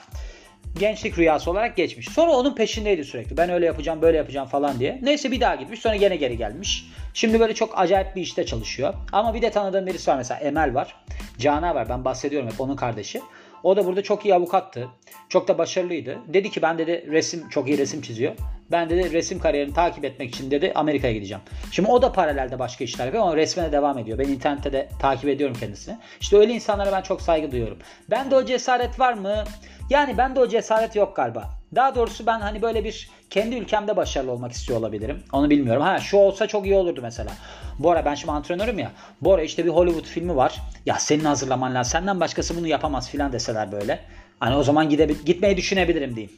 gençlik 0.79 1.17
rüyası 1.17 1.51
olarak 1.51 1.77
geçmiş. 1.77 2.09
Sonra 2.09 2.31
onun 2.31 2.55
peşindeydi 2.55 3.03
sürekli. 3.03 3.37
Ben 3.37 3.49
öyle 3.49 3.65
yapacağım 3.65 4.01
böyle 4.01 4.17
yapacağım 4.17 4.47
falan 4.47 4.79
diye. 4.79 4.99
Neyse 5.03 5.31
bir 5.31 5.41
daha 5.41 5.55
gitmiş 5.55 5.79
sonra 5.79 5.95
gene 5.95 6.15
geri 6.15 6.37
gelmiş. 6.37 6.85
Şimdi 7.13 7.39
böyle 7.39 7.53
çok 7.53 7.79
acayip 7.79 8.15
bir 8.15 8.21
işte 8.21 8.45
çalışıyor. 8.45 8.93
Ama 9.11 9.33
bir 9.33 9.41
de 9.41 9.51
tanıdığım 9.51 9.87
birisi 9.87 10.11
var 10.11 10.17
mesela 10.17 10.39
Emel 10.39 10.73
var. 10.73 10.95
Cana 11.37 11.75
var 11.75 11.89
ben 11.89 12.05
bahsediyorum 12.05 12.49
hep 12.51 12.61
onun 12.61 12.75
kardeşi. 12.75 13.21
O 13.63 13.75
da 13.75 13.85
burada 13.85 14.03
çok 14.03 14.25
iyi 14.25 14.35
avukattı. 14.35 14.87
Çok 15.29 15.47
da 15.47 15.57
başarılıydı. 15.57 16.17
Dedi 16.27 16.51
ki 16.51 16.61
ben 16.61 16.77
dedi 16.77 17.07
resim 17.11 17.49
çok 17.49 17.67
iyi 17.67 17.77
resim 17.77 18.01
çiziyor. 18.01 18.35
Ben 18.71 18.89
dedi 18.89 19.13
resim 19.13 19.39
kariyerini 19.39 19.73
takip 19.73 20.05
etmek 20.05 20.35
için 20.35 20.51
dedi 20.51 20.71
Amerika'ya 20.75 21.13
gideceğim. 21.13 21.43
Şimdi 21.71 21.89
o 21.89 22.01
da 22.01 22.11
paralelde 22.11 22.59
başka 22.59 22.83
işler 22.83 23.05
yapıyor 23.05 23.23
ama 23.23 23.35
resmine 23.35 23.71
devam 23.71 23.97
ediyor. 23.97 24.19
Ben 24.19 24.27
internette 24.27 24.73
de 24.73 24.89
takip 24.99 25.29
ediyorum 25.29 25.57
kendisini. 25.59 25.97
İşte 26.21 26.37
öyle 26.37 26.53
insanlara 26.53 26.91
ben 26.91 27.01
çok 27.01 27.21
saygı 27.21 27.51
duyuyorum. 27.51 27.77
Ben 28.09 28.31
de 28.31 28.35
o 28.35 28.45
cesaret 28.45 28.99
var 28.99 29.13
mı? 29.13 29.43
Yani 29.89 30.17
ben 30.17 30.35
de 30.35 30.39
o 30.39 30.47
cesaret 30.47 30.95
yok 30.95 31.15
galiba. 31.15 31.49
Daha 31.75 31.95
doğrusu 31.95 32.25
ben 32.25 32.39
hani 32.39 32.61
böyle 32.61 32.83
bir 32.83 33.09
kendi 33.29 33.55
ülkemde 33.55 33.95
başarılı 33.95 34.31
olmak 34.31 34.51
istiyor 34.51 34.79
olabilirim. 34.79 35.23
Onu 35.33 35.49
bilmiyorum. 35.49 35.81
Ha 35.81 35.99
şu 35.99 36.17
olsa 36.17 36.47
çok 36.47 36.65
iyi 36.65 36.75
olurdu 36.75 36.99
mesela. 37.03 37.31
Bora 37.79 38.05
ben 38.05 38.15
şimdi 38.15 38.31
antrenörüm 38.31 38.79
ya. 38.79 38.91
Bora 39.21 39.41
işte 39.41 39.65
bir 39.65 39.69
Hollywood 39.69 40.05
filmi 40.05 40.35
var. 40.35 40.61
Ya 40.85 40.95
senin 40.99 41.23
hazırlaman 41.23 41.75
lazım. 41.75 41.91
Senden 41.91 42.19
başkası 42.19 42.57
bunu 42.57 42.67
yapamaz 42.67 43.09
filan 43.09 43.33
deseler 43.33 43.71
böyle. 43.71 43.99
Hani 44.39 44.55
o 44.55 44.63
zaman 44.63 44.89
gidebil 44.89 45.15
gitmeyi 45.25 45.57
düşünebilirim 45.57 46.15
diyeyim 46.15 46.37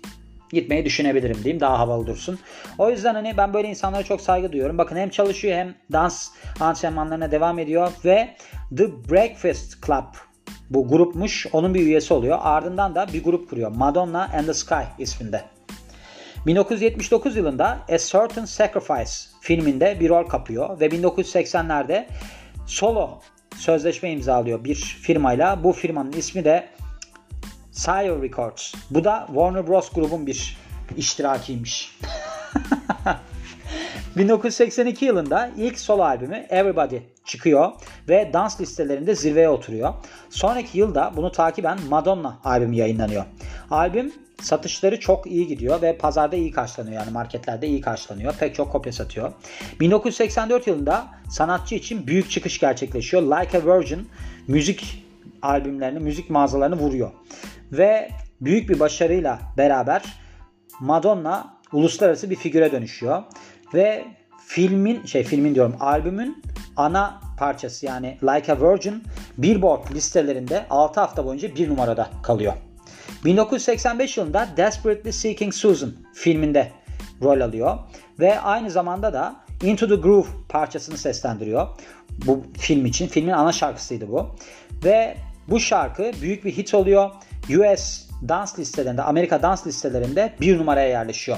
gitmeyi 0.50 0.86
düşünebilirim 0.86 1.44
diyeyim. 1.44 1.60
Daha 1.60 1.80
havalı 1.80 2.08
dursun. 2.08 2.40
O 2.78 2.90
yüzden 2.90 3.14
hani 3.14 3.38
ben 3.38 3.54
böyle 3.54 3.68
insanlara 3.68 4.04
çok 4.04 4.22
saygı 4.22 4.52
duyuyorum. 4.52 4.78
Bakın 4.78 4.96
hem 4.96 5.10
çalışıyor 5.10 5.58
hem 5.58 5.76
dans 5.92 6.30
antrenmanlarına 6.60 7.32
devam 7.32 7.60
ediyor 7.60 7.92
ve 8.06 8.36
The 8.78 9.10
Breakfast 9.10 9.86
Club 9.86 10.16
bu 10.70 10.88
grupmuş. 10.88 11.48
Onun 11.54 11.74
bir 11.74 11.82
üyesi 11.82 12.14
oluyor. 12.14 12.38
Ardından 12.42 12.96
da 12.96 13.08
bir 13.14 13.24
grup 13.24 13.50
kuruyor. 13.50 13.72
Madonna 13.72 14.30
and 14.34 14.46
the 14.46 14.54
Sky 14.54 14.84
isminde. 15.00 15.42
1979 16.46 17.38
yılında 17.38 17.78
A 17.90 17.98
Certain 17.98 18.46
Sacrifice 18.46 19.12
filminde 19.42 19.98
bir 20.00 20.10
rol 20.10 20.24
kapıyor 20.28 20.80
ve 20.80 20.88
1980'lerde 20.88 22.06
solo 22.66 23.20
sözleşme 23.56 24.12
imzalıyor 24.12 24.64
bir 24.64 24.76
firmayla. 24.76 25.64
Bu 25.64 25.72
firmanın 25.74 26.12
ismi 26.12 26.46
de 26.46 26.68
Sire 27.78 28.22
Records. 28.22 28.74
Bu 28.90 29.04
da 29.04 29.26
Warner 29.28 29.68
Bros. 29.68 29.90
grubun 29.92 30.28
bir 30.28 30.58
iştirakiymiş. 30.98 31.98
1982 34.18 35.06
yılında 35.06 35.52
ilk 35.58 35.80
solo 35.80 36.04
albümü 36.04 36.46
Everybody 36.50 36.98
çıkıyor 37.26 37.72
ve 38.10 38.30
dans 38.34 38.62
listelerinde 38.62 39.16
zirveye 39.16 39.50
oturuyor. 39.50 39.94
Sonraki 40.30 40.78
yılda 40.78 41.14
bunu 41.16 41.32
takiben 41.32 41.80
Madonna 41.90 42.40
albümü 42.44 42.76
yayınlanıyor. 42.76 43.26
Albüm 43.72 44.14
satışları 44.42 45.00
çok 45.00 45.28
iyi 45.28 45.48
gidiyor 45.48 45.82
ve 45.82 45.98
pazarda 45.98 46.36
iyi 46.36 46.52
karşılanıyor 46.52 47.02
yani 47.02 47.12
marketlerde 47.12 47.68
iyi 47.68 47.82
karşılanıyor. 47.82 48.34
Pek 48.34 48.56
çok 48.56 48.72
kopya 48.72 48.94
satıyor. 48.94 49.34
1984 49.80 50.68
yılında 50.68 51.08
sanatçı 51.30 51.76
için 51.76 52.08
büyük 52.08 52.30
çıkış 52.30 52.60
gerçekleşiyor. 52.60 53.24
Like 53.24 53.58
a 53.58 53.66
Virgin 53.66 54.10
müzik 54.48 55.08
albümlerini, 55.42 56.00
müzik 56.00 56.30
mağazalarını 56.30 56.76
vuruyor. 56.76 57.12
Ve 57.72 58.10
büyük 58.42 58.70
bir 58.70 58.80
başarıyla 58.80 59.40
beraber 59.58 60.04
Madonna 60.80 61.58
uluslararası 61.72 62.30
bir 62.30 62.36
figüre 62.36 62.72
dönüşüyor. 62.72 63.24
Ve 63.74 64.06
filmin 64.48 65.06
şey 65.06 65.24
filmin 65.24 65.56
diyorum 65.56 65.76
albümün 65.80 66.44
ana 66.76 67.22
parçası 67.38 67.86
yani 67.86 68.18
Like 68.24 68.54
a 68.54 68.62
Virgin 68.62 69.04
Billboard 69.38 69.96
listelerinde 69.96 70.66
6 70.70 71.00
hafta 71.00 71.26
boyunca 71.26 71.56
bir 71.56 71.70
numarada 71.70 72.10
kalıyor. 72.24 72.54
1985 73.26 74.18
yılında 74.18 74.48
Desperately 74.58 75.12
Seeking 75.12 75.54
Susan 75.54 75.94
filminde 76.14 76.72
rol 77.22 77.42
alıyor 77.42 77.78
ve 78.20 78.40
aynı 78.40 78.72
zamanda 78.72 79.14
da 79.14 79.36
Into 79.64 79.88
the 79.88 79.96
Groove 79.96 80.28
parçasını 80.50 80.98
seslendiriyor 80.98 81.68
bu 82.26 82.44
film 82.60 82.86
için. 82.86 83.08
Filmin 83.08 83.32
ana 83.32 83.52
şarkısıydı 83.52 84.08
bu. 84.08 84.36
Ve 84.84 85.18
bu 85.50 85.60
şarkı 85.60 86.12
büyük 86.22 86.46
bir 86.46 86.52
hit 86.52 86.74
oluyor. 86.74 87.12
US 87.50 88.08
dans 88.28 88.60
listelerinde, 88.60 89.02
Amerika 89.02 89.42
dans 89.42 89.68
listelerinde 89.68 90.34
bir 90.42 90.58
numaraya 90.58 90.90
yerleşiyor. 90.90 91.38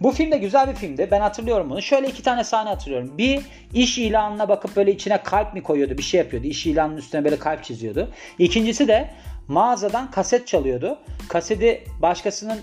Bu 0.00 0.10
film 0.10 0.32
de 0.32 0.38
güzel 0.38 0.68
bir 0.68 0.74
filmdi. 0.74 1.08
Ben 1.10 1.20
hatırlıyorum 1.20 1.70
bunu. 1.70 1.82
Şöyle 1.82 2.08
iki 2.08 2.22
tane 2.22 2.44
sahne 2.44 2.68
hatırlıyorum. 2.68 3.18
Bir 3.18 3.40
iş 3.74 3.98
ilanına 3.98 4.48
bakıp 4.48 4.76
böyle 4.76 4.92
içine 4.92 5.22
kalp 5.22 5.54
mi 5.54 5.62
koyuyordu, 5.62 5.98
bir 5.98 6.02
şey 6.02 6.18
yapıyordu. 6.18 6.46
İş 6.46 6.66
ilanının 6.66 6.96
üstüne 6.96 7.24
böyle 7.24 7.38
kalp 7.38 7.64
çiziyordu. 7.64 8.10
İkincisi 8.38 8.88
de 8.88 9.10
mağazadan 9.48 10.10
kaset 10.10 10.46
çalıyordu. 10.46 10.98
Kaseti 11.28 11.84
başkasının 12.02 12.58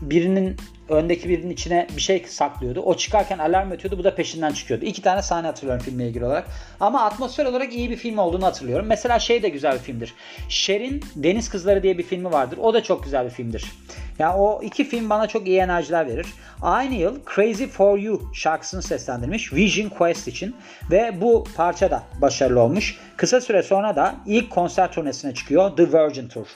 birinin 0.00 0.56
öndeki 0.88 1.28
birinin 1.28 1.50
içine 1.50 1.86
bir 1.96 2.00
şey 2.00 2.24
saklıyordu. 2.28 2.80
O 2.80 2.96
çıkarken 2.96 3.38
alarm 3.38 3.70
ötüyordu. 3.70 3.98
Bu 3.98 4.04
da 4.04 4.14
peşinden 4.14 4.52
çıkıyordu. 4.52 4.84
İki 4.84 5.02
tane 5.02 5.22
sahne 5.22 5.46
hatırlıyorum 5.46 5.84
filmle 5.84 6.08
ilgili 6.08 6.24
olarak. 6.24 6.46
Ama 6.80 7.04
atmosfer 7.04 7.46
olarak 7.46 7.74
iyi 7.74 7.90
bir 7.90 7.96
film 7.96 8.18
olduğunu 8.18 8.44
hatırlıyorum. 8.44 8.86
Mesela 8.86 9.18
şey 9.18 9.42
de 9.42 9.48
güzel 9.48 9.74
bir 9.74 9.78
filmdir. 9.78 10.14
Sher'in 10.48 11.04
Deniz 11.16 11.48
Kızları 11.48 11.82
diye 11.82 11.98
bir 11.98 12.02
filmi 12.02 12.32
vardır. 12.32 12.58
O 12.62 12.74
da 12.74 12.82
çok 12.82 13.04
güzel 13.04 13.24
bir 13.24 13.30
filmdir. 13.30 13.72
Yani 14.18 14.36
o 14.36 14.62
iki 14.62 14.84
film 14.84 15.10
bana 15.10 15.26
çok 15.26 15.46
iyi 15.46 15.58
enerjiler 15.58 16.06
verir. 16.06 16.26
Aynı 16.62 16.94
yıl 16.94 17.18
Crazy 17.34 17.64
For 17.64 17.98
You 17.98 18.34
şarkısını 18.34 18.82
seslendirmiş 18.82 19.52
Vision 19.52 19.88
Quest 19.88 20.28
için 20.28 20.56
ve 20.90 21.20
bu 21.20 21.44
parça 21.56 21.90
da 21.90 22.02
başarılı 22.20 22.60
olmuş. 22.60 22.98
Kısa 23.16 23.40
süre 23.40 23.62
sonra 23.62 23.96
da 23.96 24.14
ilk 24.26 24.50
konser 24.50 24.92
turnesine 24.92 25.34
çıkıyor 25.34 25.76
The 25.76 25.92
Virgin 25.92 26.28
Tour. 26.28 26.46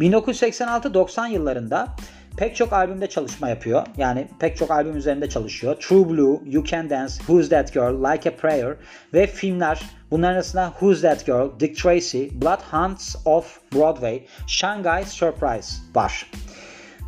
1986-90 0.00 1.30
yıllarında 1.30 1.88
pek 2.36 2.56
çok 2.56 2.72
albümde 2.72 3.06
çalışma 3.06 3.48
yapıyor. 3.48 3.86
Yani 3.96 4.28
pek 4.40 4.56
çok 4.56 4.70
albüm 4.70 4.96
üzerinde 4.96 5.28
çalışıyor. 5.28 5.76
True 5.80 6.08
Blue, 6.08 6.40
You 6.46 6.64
Can 6.64 6.90
Dance, 6.90 7.14
Who's 7.14 7.48
That 7.48 7.72
Girl, 7.72 8.04
Like 8.04 8.30
a 8.30 8.36
Prayer 8.36 8.76
ve 9.14 9.26
filmler. 9.26 9.80
Bunların 10.10 10.34
arasında 10.34 10.70
Who's 10.70 11.02
That 11.02 11.26
Girl, 11.26 11.60
Dick 11.60 11.82
Tracy, 11.82 12.26
Blood 12.32 12.60
Hunts 12.70 13.16
of 13.24 13.60
Broadway, 13.74 14.26
Shanghai 14.46 15.04
Surprise 15.04 15.76
var. 15.94 16.30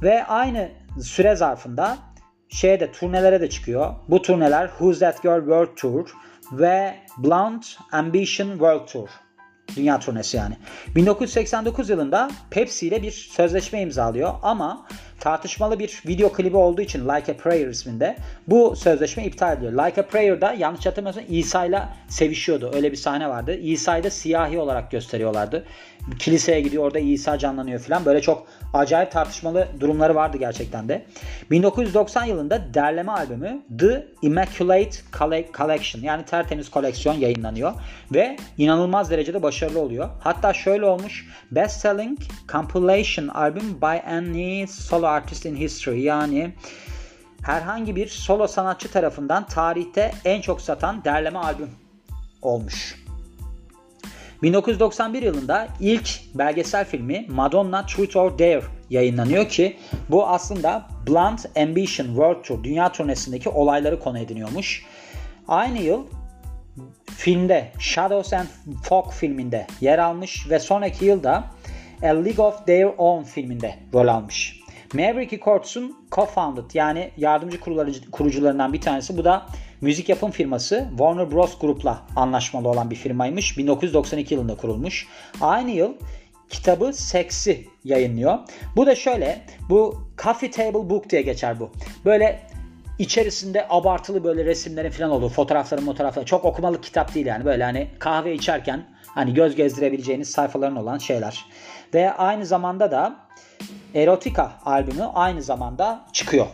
Ve 0.02 0.24
aynı 0.24 0.68
süre 1.00 1.36
zarfında 1.36 1.98
şeye 2.48 2.80
de 2.80 2.92
turnelere 2.92 3.40
de 3.40 3.50
çıkıyor. 3.50 3.94
Bu 4.08 4.22
turneler 4.22 4.68
Who's 4.68 4.98
That 4.98 5.22
Girl 5.22 5.38
World 5.38 5.76
Tour 5.76 6.08
ve 6.52 6.94
Blonde 7.18 7.66
Ambition 7.92 8.50
World 8.50 8.86
Tour. 8.86 9.08
Dünya 9.76 9.98
turnesi 9.98 10.36
yani. 10.36 10.56
1989 10.96 11.90
yılında 11.90 12.30
Pepsi 12.50 12.86
ile 12.86 13.02
bir 13.02 13.10
sözleşme 13.10 13.80
imzalıyor 13.80 14.34
ama 14.42 14.86
tartışmalı 15.20 15.78
bir 15.78 16.02
video 16.06 16.32
klibi 16.32 16.56
olduğu 16.56 16.82
için 16.82 17.08
Like 17.08 17.32
a 17.32 17.36
Prayer 17.36 17.66
isminde 17.66 18.16
bu 18.46 18.76
sözleşme 18.76 19.24
iptal 19.24 19.56
ediliyor. 19.56 19.86
Like 19.86 20.00
a 20.00 20.06
Prayer'da 20.06 20.52
yanlış 20.52 20.86
hatırlamıyorsam 20.86 21.24
İsa 21.28 21.64
ile 21.64 21.82
sevişiyordu. 22.08 22.70
Öyle 22.74 22.92
bir 22.92 22.96
sahne 22.96 23.28
vardı. 23.28 23.54
İsa'yı 23.54 24.04
da 24.04 24.10
siyahi 24.10 24.58
olarak 24.58 24.90
gösteriyorlardı. 24.90 25.64
Kiliseye 26.18 26.60
gidiyor 26.60 26.84
orada 26.84 26.98
İsa 26.98 27.38
canlanıyor 27.38 27.80
falan. 27.80 28.04
Böyle 28.04 28.20
çok 28.20 28.46
acayip 28.74 29.12
tartışmalı 29.12 29.68
durumları 29.80 30.14
vardı 30.14 30.36
gerçekten 30.36 30.88
de. 30.88 31.04
1990 31.50 32.24
yılında 32.24 32.74
derleme 32.74 33.12
albümü 33.12 33.62
The 33.78 34.06
Immaculate 34.22 34.90
Collection 35.58 36.02
yani 36.02 36.24
tertemiz 36.24 36.70
koleksiyon 36.70 37.14
yayınlanıyor 37.14 37.72
ve 38.12 38.36
inanılmaz 38.58 39.10
derecede 39.10 39.42
başarılı 39.42 39.80
oluyor. 39.80 40.08
Hatta 40.20 40.52
şöyle 40.52 40.84
olmuş 40.84 41.26
best 41.50 41.80
selling 41.80 42.18
compilation 42.48 43.28
album 43.28 43.80
by 43.82 44.14
any 44.14 44.66
solo 44.66 45.07
artist 45.08 45.46
in 45.46 45.56
history 45.56 46.00
yani 46.00 46.52
herhangi 47.42 47.96
bir 47.96 48.08
solo 48.08 48.46
sanatçı 48.46 48.90
tarafından 48.90 49.46
tarihte 49.46 50.12
en 50.24 50.40
çok 50.40 50.60
satan 50.60 51.04
derleme 51.04 51.38
albüm 51.38 51.70
olmuş. 52.42 53.04
1991 54.42 55.22
yılında 55.22 55.68
ilk 55.80 56.20
belgesel 56.34 56.84
filmi 56.84 57.26
Madonna 57.28 57.86
Truth 57.86 58.16
or 58.16 58.38
Dare 58.38 58.62
yayınlanıyor 58.90 59.48
ki 59.48 59.76
bu 60.08 60.26
aslında 60.26 60.88
Blunt 61.08 61.46
Ambition 61.56 62.06
World 62.06 62.44
Tour 62.44 62.64
dünya 62.64 62.92
turnesindeki 62.92 63.48
olayları 63.48 64.00
konu 64.00 64.18
ediniyormuş. 64.18 64.84
Aynı 65.48 65.78
yıl 65.78 66.06
filmde 67.16 67.72
Shadows 67.78 68.32
and 68.32 68.46
Fog 68.82 69.12
filminde 69.12 69.66
yer 69.80 69.98
almış 69.98 70.50
ve 70.50 70.58
sonraki 70.58 71.04
yılda 71.04 71.44
A 72.02 72.06
League 72.06 72.46
of 72.46 72.66
Their 72.66 72.88
Own 72.98 73.22
filminde 73.22 73.74
rol 73.94 74.08
almış. 74.08 74.57
Maverick 74.94 75.36
Records'un 75.36 75.96
co-founded 76.10 76.70
yani 76.74 77.10
yardımcı 77.16 77.60
kurucularından 78.10 78.72
bir 78.72 78.80
tanesi. 78.80 79.16
Bu 79.16 79.24
da 79.24 79.46
müzik 79.80 80.08
yapım 80.08 80.30
firması 80.30 80.86
Warner 80.90 81.30
Bros. 81.30 81.58
Group'la 81.58 82.02
anlaşmalı 82.16 82.68
olan 82.68 82.90
bir 82.90 82.96
firmaymış. 82.96 83.58
1992 83.58 84.34
yılında 84.34 84.56
kurulmuş. 84.56 85.06
Aynı 85.40 85.70
yıl 85.70 85.94
kitabı 86.50 86.92
Sex'i 86.92 87.68
yayınlıyor. 87.84 88.38
Bu 88.76 88.86
da 88.86 88.94
şöyle, 88.94 89.44
bu 89.70 90.08
Coffee 90.22 90.50
Table 90.50 90.90
Book 90.90 91.10
diye 91.10 91.22
geçer 91.22 91.60
bu. 91.60 91.70
Böyle 92.04 92.40
içerisinde 92.98 93.66
abartılı 93.70 94.24
böyle 94.24 94.44
resimlerin 94.44 94.90
falan 94.90 95.10
olduğu 95.10 95.28
fotoğrafların 95.28 95.84
fotoğrafları 95.84 96.24
çok 96.24 96.44
okumalık 96.44 96.82
kitap 96.82 97.14
değil 97.14 97.26
yani 97.26 97.44
böyle 97.44 97.64
hani 97.64 97.88
kahve 97.98 98.34
içerken 98.34 98.86
hani 99.06 99.34
göz 99.34 99.56
gezdirebileceğiniz 99.56 100.30
sayfaların 100.30 100.76
olan 100.76 100.98
şeyler. 100.98 101.44
Ve 101.94 102.12
aynı 102.12 102.46
zamanda 102.46 102.90
da 102.90 103.27
Erotica 103.94 104.52
albümü 104.64 105.02
aynı 105.14 105.42
zamanda 105.42 106.04
çıkıyor. 106.12 106.46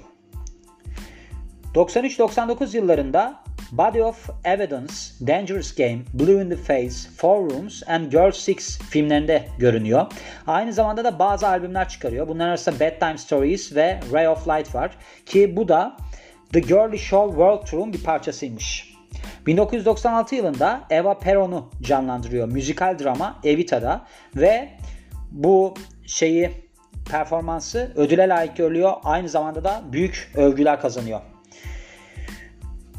93-99 1.75 2.76
yıllarında 2.76 3.45
Body 3.73 4.03
of 4.03 4.31
Evidence, 4.45 4.95
Dangerous 5.26 5.75
Game, 5.75 5.99
Blue 6.14 6.43
in 6.43 6.50
the 6.50 6.57
Face, 6.57 7.11
Four 7.17 7.50
Rooms 7.50 7.83
and 7.88 8.11
Girl 8.12 8.31
Six 8.31 8.79
filmlerinde 8.79 9.49
görünüyor. 9.59 10.07
Aynı 10.47 10.73
zamanda 10.73 11.05
da 11.05 11.19
bazı 11.19 11.49
albümler 11.49 11.88
çıkarıyor. 11.88 12.29
Bunların 12.29 12.49
arasında 12.49 12.81
Bedtime 12.81 13.19
Stories 13.19 13.76
ve 13.76 14.00
Ray 14.12 14.29
of 14.29 14.49
Light 14.49 14.75
var. 14.75 14.97
Ki 15.26 15.57
bu 15.57 15.69
da 15.69 15.97
The 16.53 16.61
Girly 16.61 16.99
Show 16.99 17.31
World 17.31 17.67
Tour'un 17.67 17.93
bir 17.93 18.03
parçasıymış. 18.05 18.95
1996 19.47 20.35
yılında 20.35 20.81
Eva 20.91 21.19
Peron'u 21.19 21.71
canlandırıyor 21.83 22.49
müzikal 22.49 22.99
drama 22.99 23.41
Evita'da 23.45 24.05
ve 24.37 24.69
bu 25.31 25.75
şeyi 26.07 26.50
performansı 27.11 27.92
ödüle 27.96 28.28
layık 28.28 28.56
görülüyor. 28.56 28.92
Aynı 29.04 29.28
zamanda 29.28 29.64
da 29.64 29.82
büyük 29.92 30.32
övgüler 30.34 30.80
kazanıyor. 30.80 31.20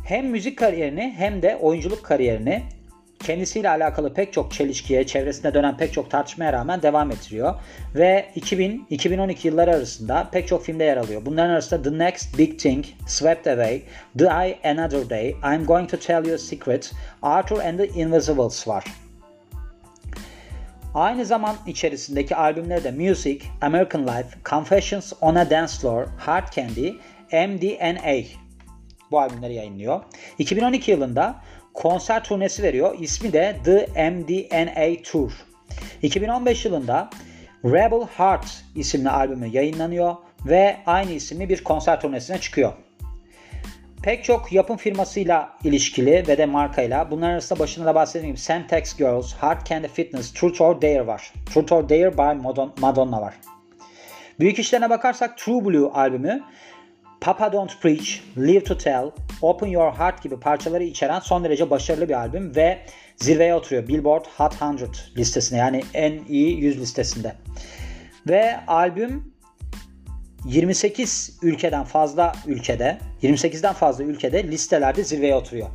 Hem 0.06 0.28
müzik 0.28 0.58
kariyerini 0.58 1.14
hem 1.18 1.42
de 1.42 1.56
oyunculuk 1.56 2.04
kariyerini 2.04 2.64
kendisiyle 3.26 3.70
alakalı 3.70 4.14
pek 4.14 4.34
çok 4.34 4.52
çelişkiye, 4.52 5.06
çevresinde 5.08 5.54
dönen 5.54 5.78
pek 5.78 5.94
çok 5.94 6.12
tartışmaya 6.12 6.54
rağmen 6.54 6.82
devam 6.82 7.12
ettiriyor. 7.12 7.56
Ve 7.96 8.26
2000-2012 8.36 9.48
yılları 9.48 9.76
arasında 9.76 10.30
pek 10.32 10.48
çok 10.48 10.64
filmde 10.64 10.84
yer 10.84 10.98
alıyor. 10.98 11.22
Bunların 11.26 11.50
arasında 11.50 11.82
The 11.82 11.98
Next 11.98 12.38
Big 12.38 12.60
Thing, 12.60 12.86
Swept 13.08 13.48
Away, 13.48 13.82
Eye 14.20 14.60
Another 14.64 15.10
Day, 15.10 15.30
I'm 15.30 15.66
Going 15.66 15.90
to 15.90 15.98
Tell 15.98 16.26
You 16.26 16.36
a 16.36 16.38
Secret, 16.38 16.92
Arthur 17.22 17.60
and 17.60 17.78
the 17.78 17.88
Invisibles 17.88 18.68
var. 18.68 18.84
Aynı 20.96 21.26
zaman 21.26 21.56
içerisindeki 21.68 22.36
albümleri 22.36 22.84
de 22.84 22.92
Music, 22.92 23.46
American 23.62 24.04
Life, 24.04 24.38
Confessions 24.46 25.14
on 25.22 25.36
a 25.36 25.50
Dance 25.50 25.74
Floor, 25.82 26.08
Hard 26.18 26.54
Candy, 26.54 26.92
MDNA 27.32 28.26
bu 29.12 29.20
albümleri 29.20 29.54
yayınlıyor. 29.54 30.02
2012 30.40 30.92
yılında 30.92 31.36
konser 31.74 32.24
turnesi 32.24 32.64
veriyor. 32.64 32.96
İsmi 33.00 33.34
de 33.34 33.58
The 33.66 34.10
MDNA 34.12 35.04
Tour. 35.04 35.32
2015 36.02 36.66
yılında 36.66 37.10
Rebel 37.66 38.08
Heart 38.18 38.64
isimli 38.76 39.10
albümü 39.10 39.48
yayınlanıyor 39.48 40.16
ve 40.46 40.78
aynı 40.86 41.12
isimli 41.12 41.50
bir 41.50 41.64
konser 41.64 42.02
turnesine 42.02 42.38
çıkıyor. 42.38 42.74
Pek 44.06 44.24
çok 44.24 44.52
yapım 44.52 44.78
firmasıyla 44.78 45.58
ilişkili 45.64 46.12
ve 46.28 46.38
de 46.38 46.46
markayla 46.46 47.12
bunlar 47.12 47.30
arasında 47.30 47.60
başında 47.60 47.86
da 47.86 47.96
bahsettiğim 47.96 48.28
gibi 48.28 48.42
Semtex 48.42 48.98
Girls, 48.98 49.34
Hard 49.34 49.68
Candy 49.68 49.88
Fitness, 49.88 50.34
Truth 50.34 50.62
or 50.62 50.82
Dare 50.82 51.08
var. 51.08 51.34
Truth 51.54 51.72
or 51.72 51.90
Dare 51.90 52.18
by 52.18 52.42
Madonna 52.82 53.22
var. 53.22 53.34
Büyük 54.40 54.60
işlerine 54.60 54.90
bakarsak 54.90 55.38
True 55.38 55.66
Blue 55.66 55.90
albümü 55.94 56.44
Papa 57.22 57.54
Don't 57.54 57.82
Preach, 57.82 58.20
Live 58.38 58.64
to 58.64 58.78
Tell, 58.78 59.12
Open 59.42 59.68
Your 59.68 59.92
Heart 59.92 60.24
gibi 60.24 60.40
parçaları 60.40 60.84
içeren 60.84 61.20
son 61.20 61.44
derece 61.44 61.70
başarılı 61.70 62.10
bir 62.10 62.14
albüm 62.14 62.56
ve 62.56 62.80
zirveye 63.16 63.56
oturuyor 63.56 63.88
Billboard 63.88 64.26
Hot 64.38 64.54
100 64.82 65.18
listesine 65.18 65.60
yani 65.60 65.84
en 65.94 66.20
iyi 66.30 66.58
100 66.58 66.82
listesinde. 66.82 67.36
Ve 68.28 68.66
albüm 68.68 69.35
28 70.46 71.38
ülkeden 71.42 71.84
fazla 71.84 72.34
ülkede, 72.48 72.98
28'den 73.24 73.74
fazla 73.74 74.04
ülkede 74.04 74.44
listelerde 74.44 75.04
zirveye 75.04 75.36
oturuyor. 75.36 75.68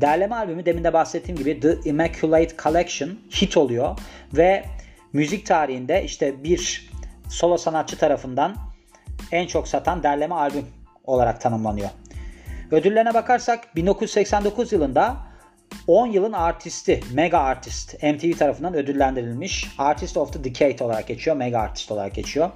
Derleme 0.00 0.34
albümü 0.34 0.66
demin 0.66 0.84
de 0.84 0.92
bahsettiğim 0.92 1.38
gibi 1.38 1.60
The 1.60 1.76
Immaculate 1.84 2.56
Collection 2.62 3.10
hit 3.40 3.56
oluyor 3.56 3.98
ve 4.36 4.64
müzik 5.12 5.46
tarihinde 5.46 6.04
işte 6.04 6.44
bir 6.44 6.90
solo 7.28 7.56
sanatçı 7.56 7.98
tarafından 7.98 8.56
en 9.32 9.46
çok 9.46 9.68
satan 9.68 10.02
derleme 10.02 10.34
albüm 10.34 10.66
olarak 11.04 11.40
tanımlanıyor. 11.40 11.88
Ödüllerine 12.70 13.14
bakarsak 13.14 13.76
1989 13.76 14.72
yılında 14.72 15.16
10 15.86 16.06
yılın 16.06 16.32
artisti, 16.32 17.00
mega 17.12 17.38
artist 17.38 18.02
MTV 18.02 18.32
tarafından 18.38 18.74
ödüllendirilmiş. 18.74 19.68
Artist 19.78 20.16
of 20.16 20.32
the 20.32 20.44
Decade 20.44 20.84
olarak 20.84 21.06
geçiyor, 21.06 21.36
mega 21.36 21.58
artist 21.58 21.92
olarak 21.92 22.14
geçiyor. 22.14 22.50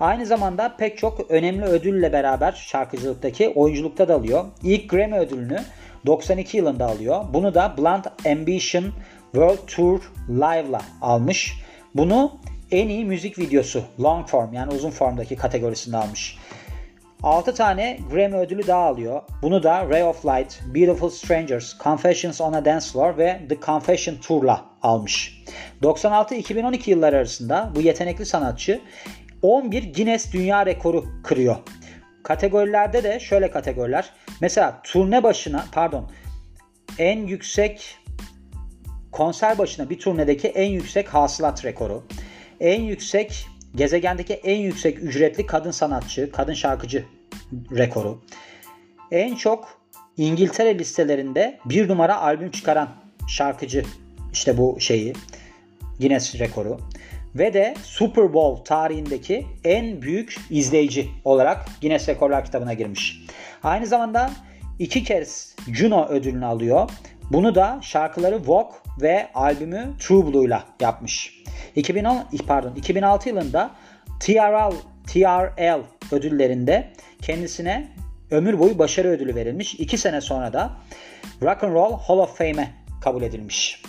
Aynı 0.00 0.26
zamanda 0.26 0.76
pek 0.76 0.98
çok 0.98 1.30
önemli 1.30 1.64
ödülle 1.64 2.12
beraber 2.12 2.52
şarkıcılıktaki 2.52 3.48
oyunculukta 3.48 4.08
da 4.08 4.14
alıyor. 4.14 4.44
İlk 4.62 4.90
Grammy 4.90 5.18
ödülünü 5.18 5.60
92 6.06 6.56
yılında 6.56 6.86
alıyor. 6.86 7.24
Bunu 7.32 7.54
da 7.54 7.74
Blunt 7.78 8.26
Ambition 8.26 8.84
World 9.32 9.66
Tour 9.66 10.12
Live'la 10.28 10.80
almış. 11.00 11.54
Bunu 11.94 12.32
en 12.70 12.88
iyi 12.88 13.04
müzik 13.04 13.38
videosu 13.38 13.82
long 14.00 14.28
form 14.28 14.52
yani 14.52 14.72
uzun 14.72 14.90
formdaki 14.90 15.36
kategorisinde 15.36 15.96
almış. 15.96 16.38
6 17.22 17.54
tane 17.54 17.98
Grammy 18.12 18.36
ödülü 18.36 18.66
daha 18.66 18.84
alıyor. 18.84 19.22
Bunu 19.42 19.62
da 19.62 19.88
Ray 19.88 20.04
of 20.04 20.26
Light, 20.26 20.60
Beautiful 20.74 21.10
Strangers, 21.10 21.78
Confessions 21.78 22.40
on 22.40 22.52
a 22.52 22.64
Dance 22.64 22.86
Floor 22.92 23.18
ve 23.18 23.40
The 23.48 23.60
Confession 23.60 24.16
Tour'la 24.16 24.64
almış. 24.82 25.44
96-2012 25.82 26.90
yılları 26.90 27.16
arasında 27.16 27.70
bu 27.74 27.80
yetenekli 27.80 28.26
sanatçı 28.26 28.80
11 29.42 29.94
Guinness 29.94 30.32
Dünya 30.32 30.66
Rekoru 30.66 31.04
kırıyor. 31.24 31.56
Kategorilerde 32.22 33.04
de 33.04 33.20
şöyle 33.20 33.50
kategoriler. 33.50 34.10
Mesela 34.40 34.80
turne 34.84 35.22
başına 35.22 35.64
pardon 35.72 36.10
en 36.98 37.26
yüksek 37.26 37.98
konser 39.12 39.58
başına 39.58 39.90
bir 39.90 39.98
turnedeki 39.98 40.48
en 40.48 40.70
yüksek 40.70 41.08
hasılat 41.08 41.64
rekoru. 41.64 42.04
En 42.60 42.82
yüksek 42.82 43.46
gezegendeki 43.74 44.34
en 44.34 44.56
yüksek 44.56 45.02
ücretli 45.02 45.46
kadın 45.46 45.70
sanatçı, 45.70 46.32
kadın 46.32 46.54
şarkıcı 46.54 47.04
rekoru. 47.52 48.22
En 49.10 49.34
çok 49.34 49.80
İngiltere 50.16 50.78
listelerinde 50.78 51.58
bir 51.64 51.88
numara 51.88 52.20
albüm 52.20 52.50
çıkaran 52.50 52.88
şarkıcı 53.28 53.84
işte 54.32 54.58
bu 54.58 54.80
şeyi 54.80 55.12
Guinness 56.00 56.38
rekoru 56.38 56.78
ve 57.34 57.54
de 57.54 57.74
Super 57.82 58.32
Bowl 58.32 58.64
tarihindeki 58.64 59.46
en 59.64 60.02
büyük 60.02 60.36
izleyici 60.50 61.08
olarak 61.24 61.66
Guinness 61.80 62.08
Rekorlar 62.08 62.44
kitabına 62.44 62.74
girmiş. 62.74 63.22
Aynı 63.62 63.86
zamanda 63.86 64.30
iki 64.78 65.04
kez 65.04 65.56
Juno 65.72 66.06
ödülünü 66.06 66.46
alıyor. 66.46 66.90
Bunu 67.32 67.54
da 67.54 67.78
şarkıları 67.82 68.40
Vogue 68.46 68.76
ve 69.00 69.28
albümü 69.34 69.90
True 70.00 70.32
Blue'la 70.32 70.64
yapmış. 70.80 71.42
2010 71.76 72.24
pardon 72.46 72.74
2006 72.74 73.28
yılında 73.28 73.70
TRL 74.20 74.72
TRL 75.06 75.80
ödüllerinde 76.12 76.92
kendisine 77.22 77.88
ömür 78.30 78.58
boyu 78.58 78.78
başarı 78.78 79.08
ödülü 79.08 79.34
verilmiş. 79.34 79.74
2 79.74 79.98
sene 79.98 80.20
sonra 80.20 80.52
da 80.52 80.70
Rock 81.42 81.64
and 81.64 81.72
Roll 81.72 81.98
Hall 81.98 82.18
of 82.18 82.38
Fame'e 82.38 82.70
kabul 83.00 83.22
edilmiş. 83.22 83.82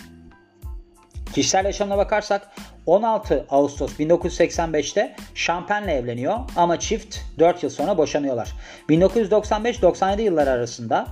Kişisel 1.32 1.64
yaşamına 1.64 1.98
bakarsak 1.98 2.50
16 2.86 3.46
Ağustos 3.50 3.92
1985'te 4.00 5.16
Champagne'le 5.34 5.94
evleniyor 5.94 6.38
ama 6.56 6.80
çift 6.80 7.16
4 7.38 7.62
yıl 7.62 7.70
sonra 7.70 7.98
boşanıyorlar. 7.98 8.52
1995-97 8.88 10.20
yılları 10.20 10.50
arasında 10.50 11.06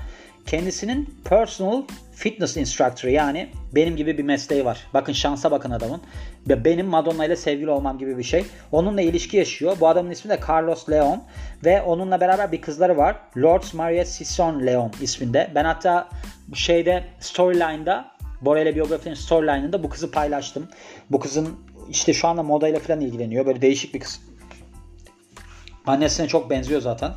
kendisinin 0.46 1.14
personal 1.24 1.82
fitness 2.14 2.56
instructor 2.56 3.08
yani 3.08 3.48
benim 3.74 3.96
gibi 3.96 4.18
bir 4.18 4.22
mesleği 4.22 4.64
var. 4.64 4.86
Bakın 4.94 5.12
şansa 5.12 5.50
bakın 5.50 5.70
adamın. 5.70 6.00
Benim 6.46 6.86
Madonna 6.86 7.24
ile 7.24 7.36
sevgili 7.36 7.70
olmam 7.70 7.98
gibi 7.98 8.18
bir 8.18 8.22
şey. 8.22 8.44
Onunla 8.72 9.00
ilişki 9.00 9.36
yaşıyor. 9.36 9.76
Bu 9.80 9.88
adamın 9.88 10.10
ismi 10.10 10.30
de 10.30 10.38
Carlos 10.48 10.90
Leon 10.90 11.22
ve 11.64 11.82
onunla 11.82 12.20
beraber 12.20 12.52
bir 12.52 12.60
kızları 12.60 12.96
var. 12.96 13.16
Lords 13.36 13.74
Maria 13.74 14.04
Sisson 14.04 14.66
Leon 14.66 14.92
isminde. 15.00 15.50
Ben 15.54 15.64
hatta 15.64 16.08
şeyde 16.54 17.04
storyline'da 17.20 18.10
Borel'e 18.40 18.74
biyografinin 18.74 19.14
storyline'ında 19.14 19.82
bu 19.82 19.88
kızı 19.88 20.10
paylaştım. 20.10 20.68
Bu 21.10 21.20
kızın 21.20 21.48
işte 21.88 22.14
şu 22.14 22.28
anda 22.28 22.42
modayla 22.42 22.80
falan 22.80 23.00
ilgileniyor. 23.00 23.46
Böyle 23.46 23.62
değişik 23.62 23.94
bir 23.94 24.00
kız. 24.00 24.20
Annesine 25.86 26.28
çok 26.28 26.50
benziyor 26.50 26.80
zaten. 26.80 27.12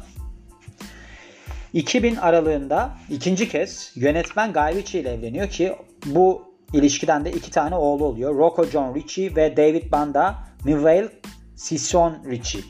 2000 1.73 2.15
aralığında 2.15 2.97
ikinci 3.10 3.49
kez 3.49 3.91
yönetmen 3.95 4.53
Guy 4.53 4.75
Ritchie 4.75 5.01
ile 5.01 5.13
evleniyor 5.13 5.49
ki 5.49 5.75
bu 6.05 6.43
ilişkiden 6.73 7.25
de 7.25 7.31
iki 7.31 7.51
tane 7.51 7.75
oğlu 7.75 8.05
oluyor. 8.05 8.36
Rocco 8.36 8.65
John 8.65 8.95
Ritchie 8.95 9.36
ve 9.36 9.57
David 9.57 9.91
Banda 9.91 10.36
Miguel 10.65 11.10
Sison 11.55 12.17
Ritchie. 12.29 12.62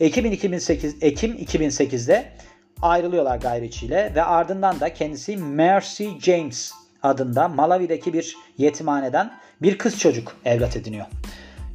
Ekim 0.00 0.32
2008 0.32 0.96
Ekim 1.00 1.32
2008'de 1.32 2.35
ayrılıyorlar 2.82 3.36
Guy 3.36 3.60
Ritchie 3.60 3.88
ile 3.88 4.12
ve 4.14 4.22
ardından 4.22 4.80
da 4.80 4.94
kendisi 4.94 5.36
Mercy 5.36 6.08
James 6.20 6.72
adında 7.02 7.48
Malawi'deki 7.48 8.12
bir 8.12 8.36
yetimhaneden 8.58 9.32
bir 9.62 9.78
kız 9.78 9.98
çocuk 9.98 10.36
evlat 10.44 10.76
ediniyor. 10.76 11.06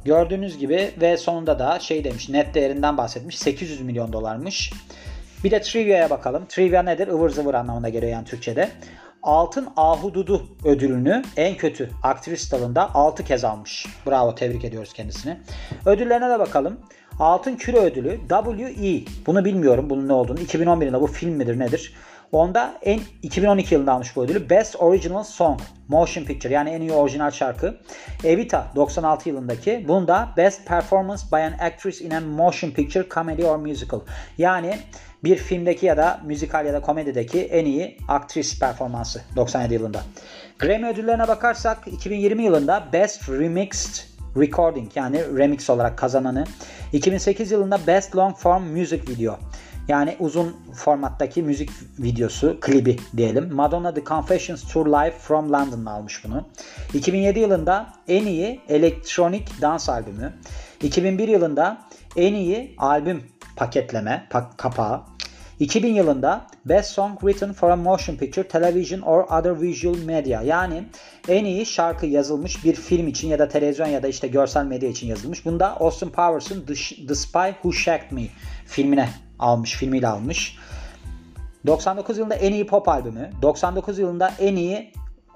Gördüğünüz 0.04 0.58
gibi 0.58 0.90
ve 1.00 1.16
sonunda 1.16 1.58
da 1.58 1.78
şey 1.78 2.04
demiş 2.04 2.28
net 2.28 2.54
değerinden 2.54 2.96
bahsetmiş 2.96 3.38
800 3.38 3.80
milyon 3.80 4.12
dolarmış. 4.12 4.72
Bir 5.44 5.50
de 5.50 5.60
trivia'ya 5.60 6.10
bakalım. 6.10 6.46
Trivia 6.48 6.82
nedir? 6.82 7.08
Ivır 7.08 7.30
zıvır 7.30 7.54
anlamına 7.54 7.88
geliyor 7.88 8.12
yani 8.12 8.24
Türkçe'de. 8.24 8.68
Altın 9.22 9.68
Ahududu 9.76 10.46
ödülünü 10.64 11.22
en 11.36 11.56
kötü 11.56 11.90
aktris 12.02 12.52
dalında 12.52 12.94
6 12.94 13.24
kez 13.24 13.44
almış. 13.44 13.86
Bravo 14.06 14.34
tebrik 14.34 14.64
ediyoruz 14.64 14.92
kendisini. 14.92 15.36
Ödüllerine 15.86 16.30
de 16.30 16.38
bakalım. 16.38 16.80
Altın 17.22 17.56
Küre 17.56 17.78
ödülü 17.78 18.20
WE. 18.28 19.12
Bunu 19.26 19.44
bilmiyorum 19.44 19.90
bunun 19.90 20.08
ne 20.08 20.12
olduğunu. 20.12 20.40
2011 20.40 20.86
yılında 20.86 21.02
bu 21.02 21.06
film 21.06 21.32
midir 21.32 21.58
nedir? 21.58 21.94
Onda 22.32 22.74
en 22.82 23.00
2012 23.22 23.74
yılında 23.74 23.92
almış 23.92 24.16
bu 24.16 24.24
ödülü. 24.24 24.50
Best 24.50 24.76
Original 24.78 25.22
Song 25.22 25.60
Motion 25.88 26.24
Picture 26.24 26.52
yani 26.52 26.70
en 26.70 26.80
iyi 26.80 26.92
orijinal 26.92 27.30
şarkı. 27.30 27.76
Evita 28.24 28.66
96 28.76 29.28
yılındaki. 29.28 29.84
Bunda 29.88 30.28
Best 30.36 30.66
Performance 30.66 31.22
by 31.32 31.36
an 31.36 31.52
Actress 31.52 32.00
in 32.00 32.10
a 32.10 32.20
Motion 32.20 32.70
Picture 32.70 33.08
Comedy 33.08 33.44
or 33.44 33.56
Musical. 33.56 34.00
Yani 34.38 34.78
bir 35.24 35.36
filmdeki 35.36 35.86
ya 35.86 35.96
da 35.96 36.20
müzikal 36.24 36.66
ya 36.66 36.72
da 36.72 36.80
komedideki 36.80 37.42
en 37.42 37.64
iyi 37.64 37.98
aktris 38.08 38.60
performansı 38.60 39.22
97 39.36 39.74
yılında. 39.74 40.02
Grammy 40.58 40.88
ödüllerine 40.88 41.28
bakarsak 41.28 41.78
2020 41.86 42.44
yılında 42.44 42.84
Best 42.92 43.28
Remixed 43.28 44.11
Recording 44.36 44.96
yani 44.96 45.38
remix 45.38 45.70
olarak 45.70 45.98
kazananı. 45.98 46.44
2008 46.92 47.50
yılında 47.50 47.86
Best 47.86 48.16
Long 48.16 48.36
Form 48.36 48.62
Music 48.62 49.02
Video. 49.08 49.38
Yani 49.88 50.16
uzun 50.18 50.56
formattaki 50.74 51.42
müzik 51.42 51.70
videosu, 51.98 52.60
klibi 52.60 52.96
diyelim. 53.16 53.54
Madonna 53.54 53.94
The 53.94 54.04
Confessions 54.04 54.72
Tour 54.72 54.86
Live 54.86 55.10
from 55.18 55.52
London'da 55.52 55.90
almış 55.90 56.24
bunu. 56.24 56.48
2007 56.94 57.38
yılında 57.38 57.92
en 58.08 58.26
iyi 58.26 58.60
elektronik 58.68 59.60
dans 59.60 59.88
albümü. 59.88 60.32
2001 60.82 61.28
yılında 61.28 61.78
en 62.16 62.34
iyi 62.34 62.74
albüm 62.78 63.22
paketleme, 63.56 64.26
pak 64.30 64.58
kapağı. 64.58 65.11
2000 65.60 65.94
yılında 65.94 66.46
Best 66.64 66.90
Song 66.90 67.20
Written 67.20 67.52
for 67.52 67.70
a 67.70 67.76
Motion 67.76 68.16
Picture, 68.16 68.48
Television 68.48 69.00
or 69.00 69.24
Other 69.24 69.60
Visual 69.62 69.96
Media. 69.96 70.42
Yani 70.42 70.84
en 71.28 71.44
iyi 71.44 71.66
şarkı 71.66 72.06
yazılmış 72.06 72.64
bir 72.64 72.74
film 72.74 73.08
için 73.08 73.28
ya 73.28 73.38
da 73.38 73.48
televizyon 73.48 73.86
ya 73.86 74.02
da 74.02 74.08
işte 74.08 74.28
görsel 74.28 74.64
medya 74.64 74.88
için 74.88 75.06
yazılmış. 75.06 75.44
Bunda 75.44 75.80
Austin 75.80 76.08
Powers'ın 76.08 76.66
The, 77.06 77.14
Spy 77.14 77.48
Who 77.48 77.72
Shagged 77.72 78.10
Me 78.10 78.22
filmine 78.66 79.08
almış, 79.38 79.76
filmiyle 79.76 80.08
almış. 80.08 80.58
99 81.66 82.18
yılında 82.18 82.34
en 82.34 82.52
iyi 82.52 82.66
pop 82.66 82.88
albümü, 82.88 83.30
99 83.42 83.98
yılında 83.98 84.32
en 84.38 84.56
iyi 84.56 84.92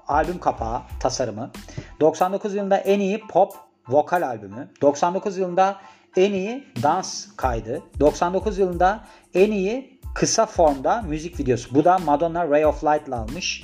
albüm 0.07 0.39
kapağı 0.39 0.81
tasarımı, 0.99 1.51
99 1.99 2.55
yılında 2.55 2.77
en 2.77 2.99
iyi 2.99 3.19
pop 3.19 3.53
vokal 3.87 4.21
albümü, 4.21 4.69
99 4.81 5.37
yılında 5.37 5.75
en 6.17 6.33
iyi 6.33 6.63
dans 6.83 7.27
kaydı, 7.37 7.81
99 7.99 8.57
yılında 8.57 9.03
en 9.33 9.51
iyi 9.51 9.99
kısa 10.13 10.45
formda 10.45 11.01
müzik 11.01 11.39
videosu. 11.39 11.75
Bu 11.75 11.85
da 11.85 11.97
Madonna 11.97 12.49
Ray 12.49 12.65
of 12.65 12.83
Light 12.83 13.13
almış. 13.13 13.63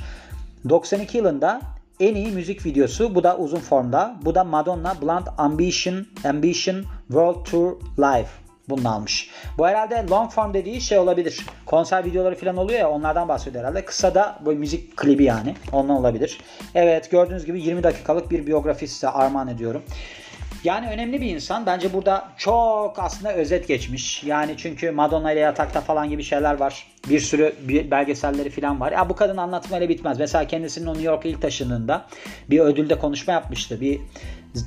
92 0.69 1.17
yılında 1.17 1.61
en 1.99 2.15
iyi 2.15 2.31
müzik 2.31 2.65
videosu. 2.65 3.15
Bu 3.15 3.23
da 3.23 3.37
uzun 3.37 3.59
formda. 3.59 4.15
Bu 4.21 4.35
da 4.35 4.43
Madonna 4.43 5.01
Blunt 5.01 5.27
Ambition 5.37 6.05
Ambition 6.23 6.83
World 7.07 7.45
Tour 7.45 7.71
Live. 7.99 8.27
Bunu 8.69 8.93
almış. 8.93 9.29
Bu 9.57 9.67
herhalde 9.67 10.05
long 10.09 10.31
form 10.31 10.53
dediği 10.53 10.81
şey 10.81 10.99
olabilir. 10.99 11.45
Konser 11.65 12.05
videoları 12.05 12.35
falan 12.35 12.57
oluyor 12.57 12.79
ya 12.79 12.89
onlardan 12.89 13.27
bahsediyor 13.27 13.63
herhalde. 13.63 13.85
Kısa 13.85 14.15
da 14.15 14.39
böyle 14.45 14.59
müzik 14.59 14.97
klibi 14.97 15.23
yani. 15.23 15.55
Ondan 15.71 15.95
olabilir. 15.95 16.41
Evet 16.75 17.11
gördüğünüz 17.11 17.45
gibi 17.45 17.61
20 17.61 17.83
dakikalık 17.83 18.31
bir 18.31 18.47
biyografi 18.47 18.87
size 18.87 19.09
armağan 19.09 19.47
ediyorum. 19.47 19.81
Yani 20.63 20.89
önemli 20.89 21.21
bir 21.21 21.29
insan. 21.35 21.65
Bence 21.65 21.93
burada 21.93 22.27
çok 22.37 22.99
aslında 22.99 23.33
özet 23.33 23.67
geçmiş. 23.67 24.23
Yani 24.23 24.55
çünkü 24.57 24.91
Madonna 24.91 25.31
ile 25.31 25.39
yatakta 25.39 25.81
falan 25.81 26.09
gibi 26.09 26.23
şeyler 26.23 26.53
var. 26.53 26.87
Bir 27.09 27.19
sürü 27.19 27.55
belgeselleri 27.91 28.49
falan 28.49 28.79
var. 28.79 28.91
Ya 28.91 29.09
bu 29.09 29.15
kadın 29.15 29.37
anlatmayla 29.37 29.89
bitmez. 29.89 30.19
Mesela 30.19 30.47
kendisinin 30.47 30.87
New 30.87 31.03
York'a 31.03 31.29
ilk 31.29 31.41
taşındığında 31.41 32.05
bir 32.49 32.59
ödülde 32.59 32.99
konuşma 32.99 33.33
yapmıştı. 33.33 33.81
Bir 33.81 33.99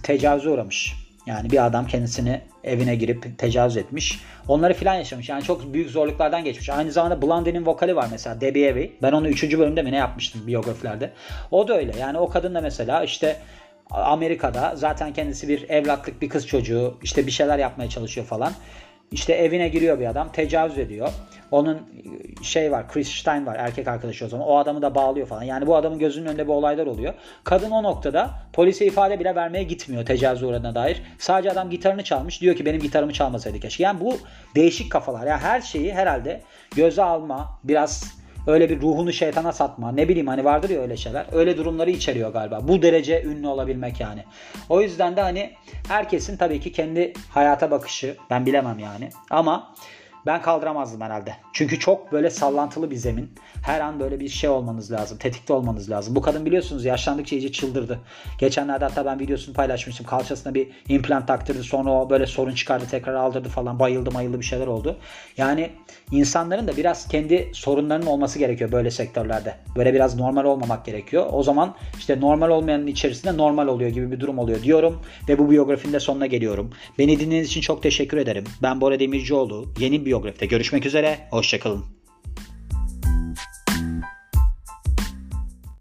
tecavüze 0.03 0.51
uğramış. 0.51 0.95
Yani 1.27 1.51
bir 1.51 1.67
adam 1.67 1.87
kendisini 1.87 2.41
evine 2.65 2.97
girip 2.97 3.39
tecavüz 3.39 3.77
etmiş. 3.77 4.21
Onları 4.49 4.75
filan 4.75 4.95
yaşamış. 4.95 5.29
Yani 5.29 5.43
çok 5.43 5.75
büyük 5.75 5.91
zorluklardan 5.91 6.45
geçmiş. 6.45 6.71
Aynı 6.71 6.93
zamanda 6.93 7.23
Blondie'nin 7.23 7.67
vokali 7.67 7.97
var 7.97 8.09
mesela 8.11 8.41
Debbie 8.41 8.71
Harry. 8.71 8.93
Ben 9.03 9.13
onu 9.13 9.29
3. 9.29 9.59
bölümde 9.59 9.83
mi 9.83 9.93
ne 9.93 9.97
yapmıştım 9.97 10.47
biyografilerde. 10.47 11.13
O 11.51 11.69
da 11.69 11.79
öyle. 11.79 11.93
Yani 12.01 12.19
o 12.19 12.29
kadın 12.29 12.55
da 12.55 12.61
mesela 12.61 13.05
işte 13.05 13.37
Amerika'da 13.91 14.73
zaten 14.77 15.13
kendisi 15.13 15.49
bir 15.49 15.71
evlatlık 15.71 16.23
bir 16.23 16.29
kız 16.29 16.47
çocuğu 16.47 16.99
işte 17.03 17.27
bir 17.27 17.31
şeyler 17.31 17.59
yapmaya 17.59 17.89
çalışıyor 17.89 18.27
falan. 18.27 18.53
İşte 19.11 19.33
evine 19.33 19.69
giriyor 19.69 20.01
bir 20.01 20.07
adam 20.07 20.33
tecavüz 20.33 20.79
ediyor. 20.79 21.09
Onun 21.51 21.83
şey 22.43 22.73
var 22.73 22.89
Chris 22.89 23.09
Stein 23.09 23.47
var 23.47 23.57
erkek 23.59 23.89
arkadaşı 23.89 24.25
o 24.25 24.29
zaman. 24.29 24.49
O 24.49 24.59
adamı 24.59 24.83
da 24.83 24.95
bağlıyor 24.95 25.27
falan. 25.27 25.43
Yani 25.43 25.67
bu 25.67 25.77
adamın 25.77 25.99
gözünün 25.99 26.27
önünde 26.27 26.49
bu 26.49 26.53
olaylar 26.53 26.87
oluyor. 26.87 27.15
Kadın 27.45 27.71
o 27.71 27.83
noktada 27.83 28.31
polise 28.53 28.87
ifade 28.87 29.21
bile 29.21 29.35
vermeye 29.35 29.63
gitmiyor 29.63 30.07
tecavüz 30.07 30.43
uğradığına 30.43 30.75
dair. 30.75 31.03
Sadece 31.19 31.51
adam 31.51 31.71
gitarını 31.71 32.05
çalmış. 32.05 32.41
Diyor 32.41 32.57
ki 32.57 32.67
benim 32.67 32.81
gitarımı 32.81 33.13
çalmasaydı 33.13 33.61
keşke. 33.61 33.83
Yani 33.83 34.01
bu 34.01 34.19
değişik 34.55 34.93
kafalar. 34.93 35.27
Yani 35.27 35.41
her 35.41 35.61
şeyi 35.61 35.95
herhalde 35.95 36.43
göze 36.77 37.03
alma, 37.03 37.59
biraz 37.65 38.17
öyle 38.47 38.71
bir 38.71 38.81
ruhunu 38.81 39.13
şeytana 39.13 39.53
satma. 39.53 39.93
Ne 39.93 40.09
bileyim 40.09 40.27
hani 40.27 40.45
vardır 40.45 40.71
ya 40.71 40.81
öyle 40.81 40.97
şeyler. 40.97 41.27
Öyle 41.33 41.57
durumları 41.57 41.91
içeriyor 41.91 42.33
galiba. 42.33 42.69
Bu 42.69 42.83
derece 42.83 43.23
ünlü 43.23 43.49
olabilmek 43.49 44.01
yani. 44.01 44.25
O 44.69 44.81
yüzden 44.81 45.17
de 45.17 45.21
hani 45.21 45.53
herkesin 45.89 46.37
tabii 46.37 46.61
ki 46.61 46.73
kendi 46.73 47.13
hayata 47.31 47.71
bakışı. 47.71 48.17
Ben 48.31 48.47
bilemem 48.47 48.79
yani. 48.79 49.11
Ama 49.31 49.75
ben 50.27 50.43
kaldıramazdım 50.43 51.01
herhalde. 51.01 51.35
Çünkü 51.53 51.79
çok 51.79 52.13
böyle 52.13 52.31
sallantılı 52.31 52.91
bir 52.91 52.97
zemin. 52.97 53.31
Her 53.63 53.81
an 53.81 54.01
böyle 54.01 54.21
bir 54.21 54.29
şey 54.29 54.51
olmanız 54.51 54.93
lazım. 54.93 55.19
Tetikte 55.19 55.53
olmanız 55.53 55.91
lazım. 55.91 56.17
Bu 56.17 56.21
kadın 56.21 56.47
biliyorsunuz 56.47 56.85
yaşlandıkça 56.85 57.37
iyice 57.37 57.53
çıldırdı. 57.53 58.01
Geçenlerde 58.39 58.85
hatta 58.85 59.07
ben 59.07 59.21
videosunu 59.21 59.55
paylaşmıştım. 59.55 60.07
Kalçasına 60.07 60.55
bir 60.55 60.69
implant 60.89 61.29
taktırdı. 61.29 61.63
Sonra 61.63 61.91
o 61.91 62.11
böyle 62.11 62.27
sorun 62.27 62.55
çıkardı. 62.55 62.85
Tekrar 62.91 63.15
aldırdı 63.15 63.49
falan. 63.49 63.79
Bayıldı 63.79 64.11
mayıldı 64.11 64.41
bir 64.41 64.45
şeyler 64.45 64.67
oldu. 64.67 64.97
Yani 65.37 65.71
insanların 66.11 66.69
da 66.69 66.77
biraz 66.77 67.09
kendi 67.09 67.51
sorunlarının 67.53 68.07
olması 68.07 68.39
gerekiyor 68.39 68.73
böyle 68.73 68.91
sektörlerde. 68.91 69.55
Böyle 69.77 69.95
biraz 69.95 70.17
normal 70.17 70.45
olmamak 70.45 70.85
gerekiyor. 70.85 71.27
O 71.33 71.43
zaman 71.43 71.75
işte 71.99 72.21
normal 72.21 72.51
olmayanın 72.51 72.87
içerisinde 72.87 73.37
normal 73.37 73.69
oluyor 73.69 73.91
gibi 73.91 74.13
bir 74.13 74.21
durum 74.21 74.39
oluyor 74.39 74.63
diyorum. 74.63 75.01
Ve 75.29 75.39
bu 75.39 75.51
biyografinin 75.51 75.93
de 75.93 76.01
sonuna 76.01 76.27
geliyorum. 76.27 76.71
Beni 76.99 77.21
dinlediğiniz 77.21 77.49
için 77.49 77.61
çok 77.61 77.83
teşekkür 77.83 78.17
ederim. 78.17 78.45
Ben 78.63 78.81
Bora 78.81 79.01
Demircioğlu. 79.01 79.73
Yeni 79.81 80.07
bir 80.07 80.16
biyografide 80.23 80.47
görüşmek 80.47 80.87
üzere. 80.87 81.19
Hoşçakalın. 81.31 81.96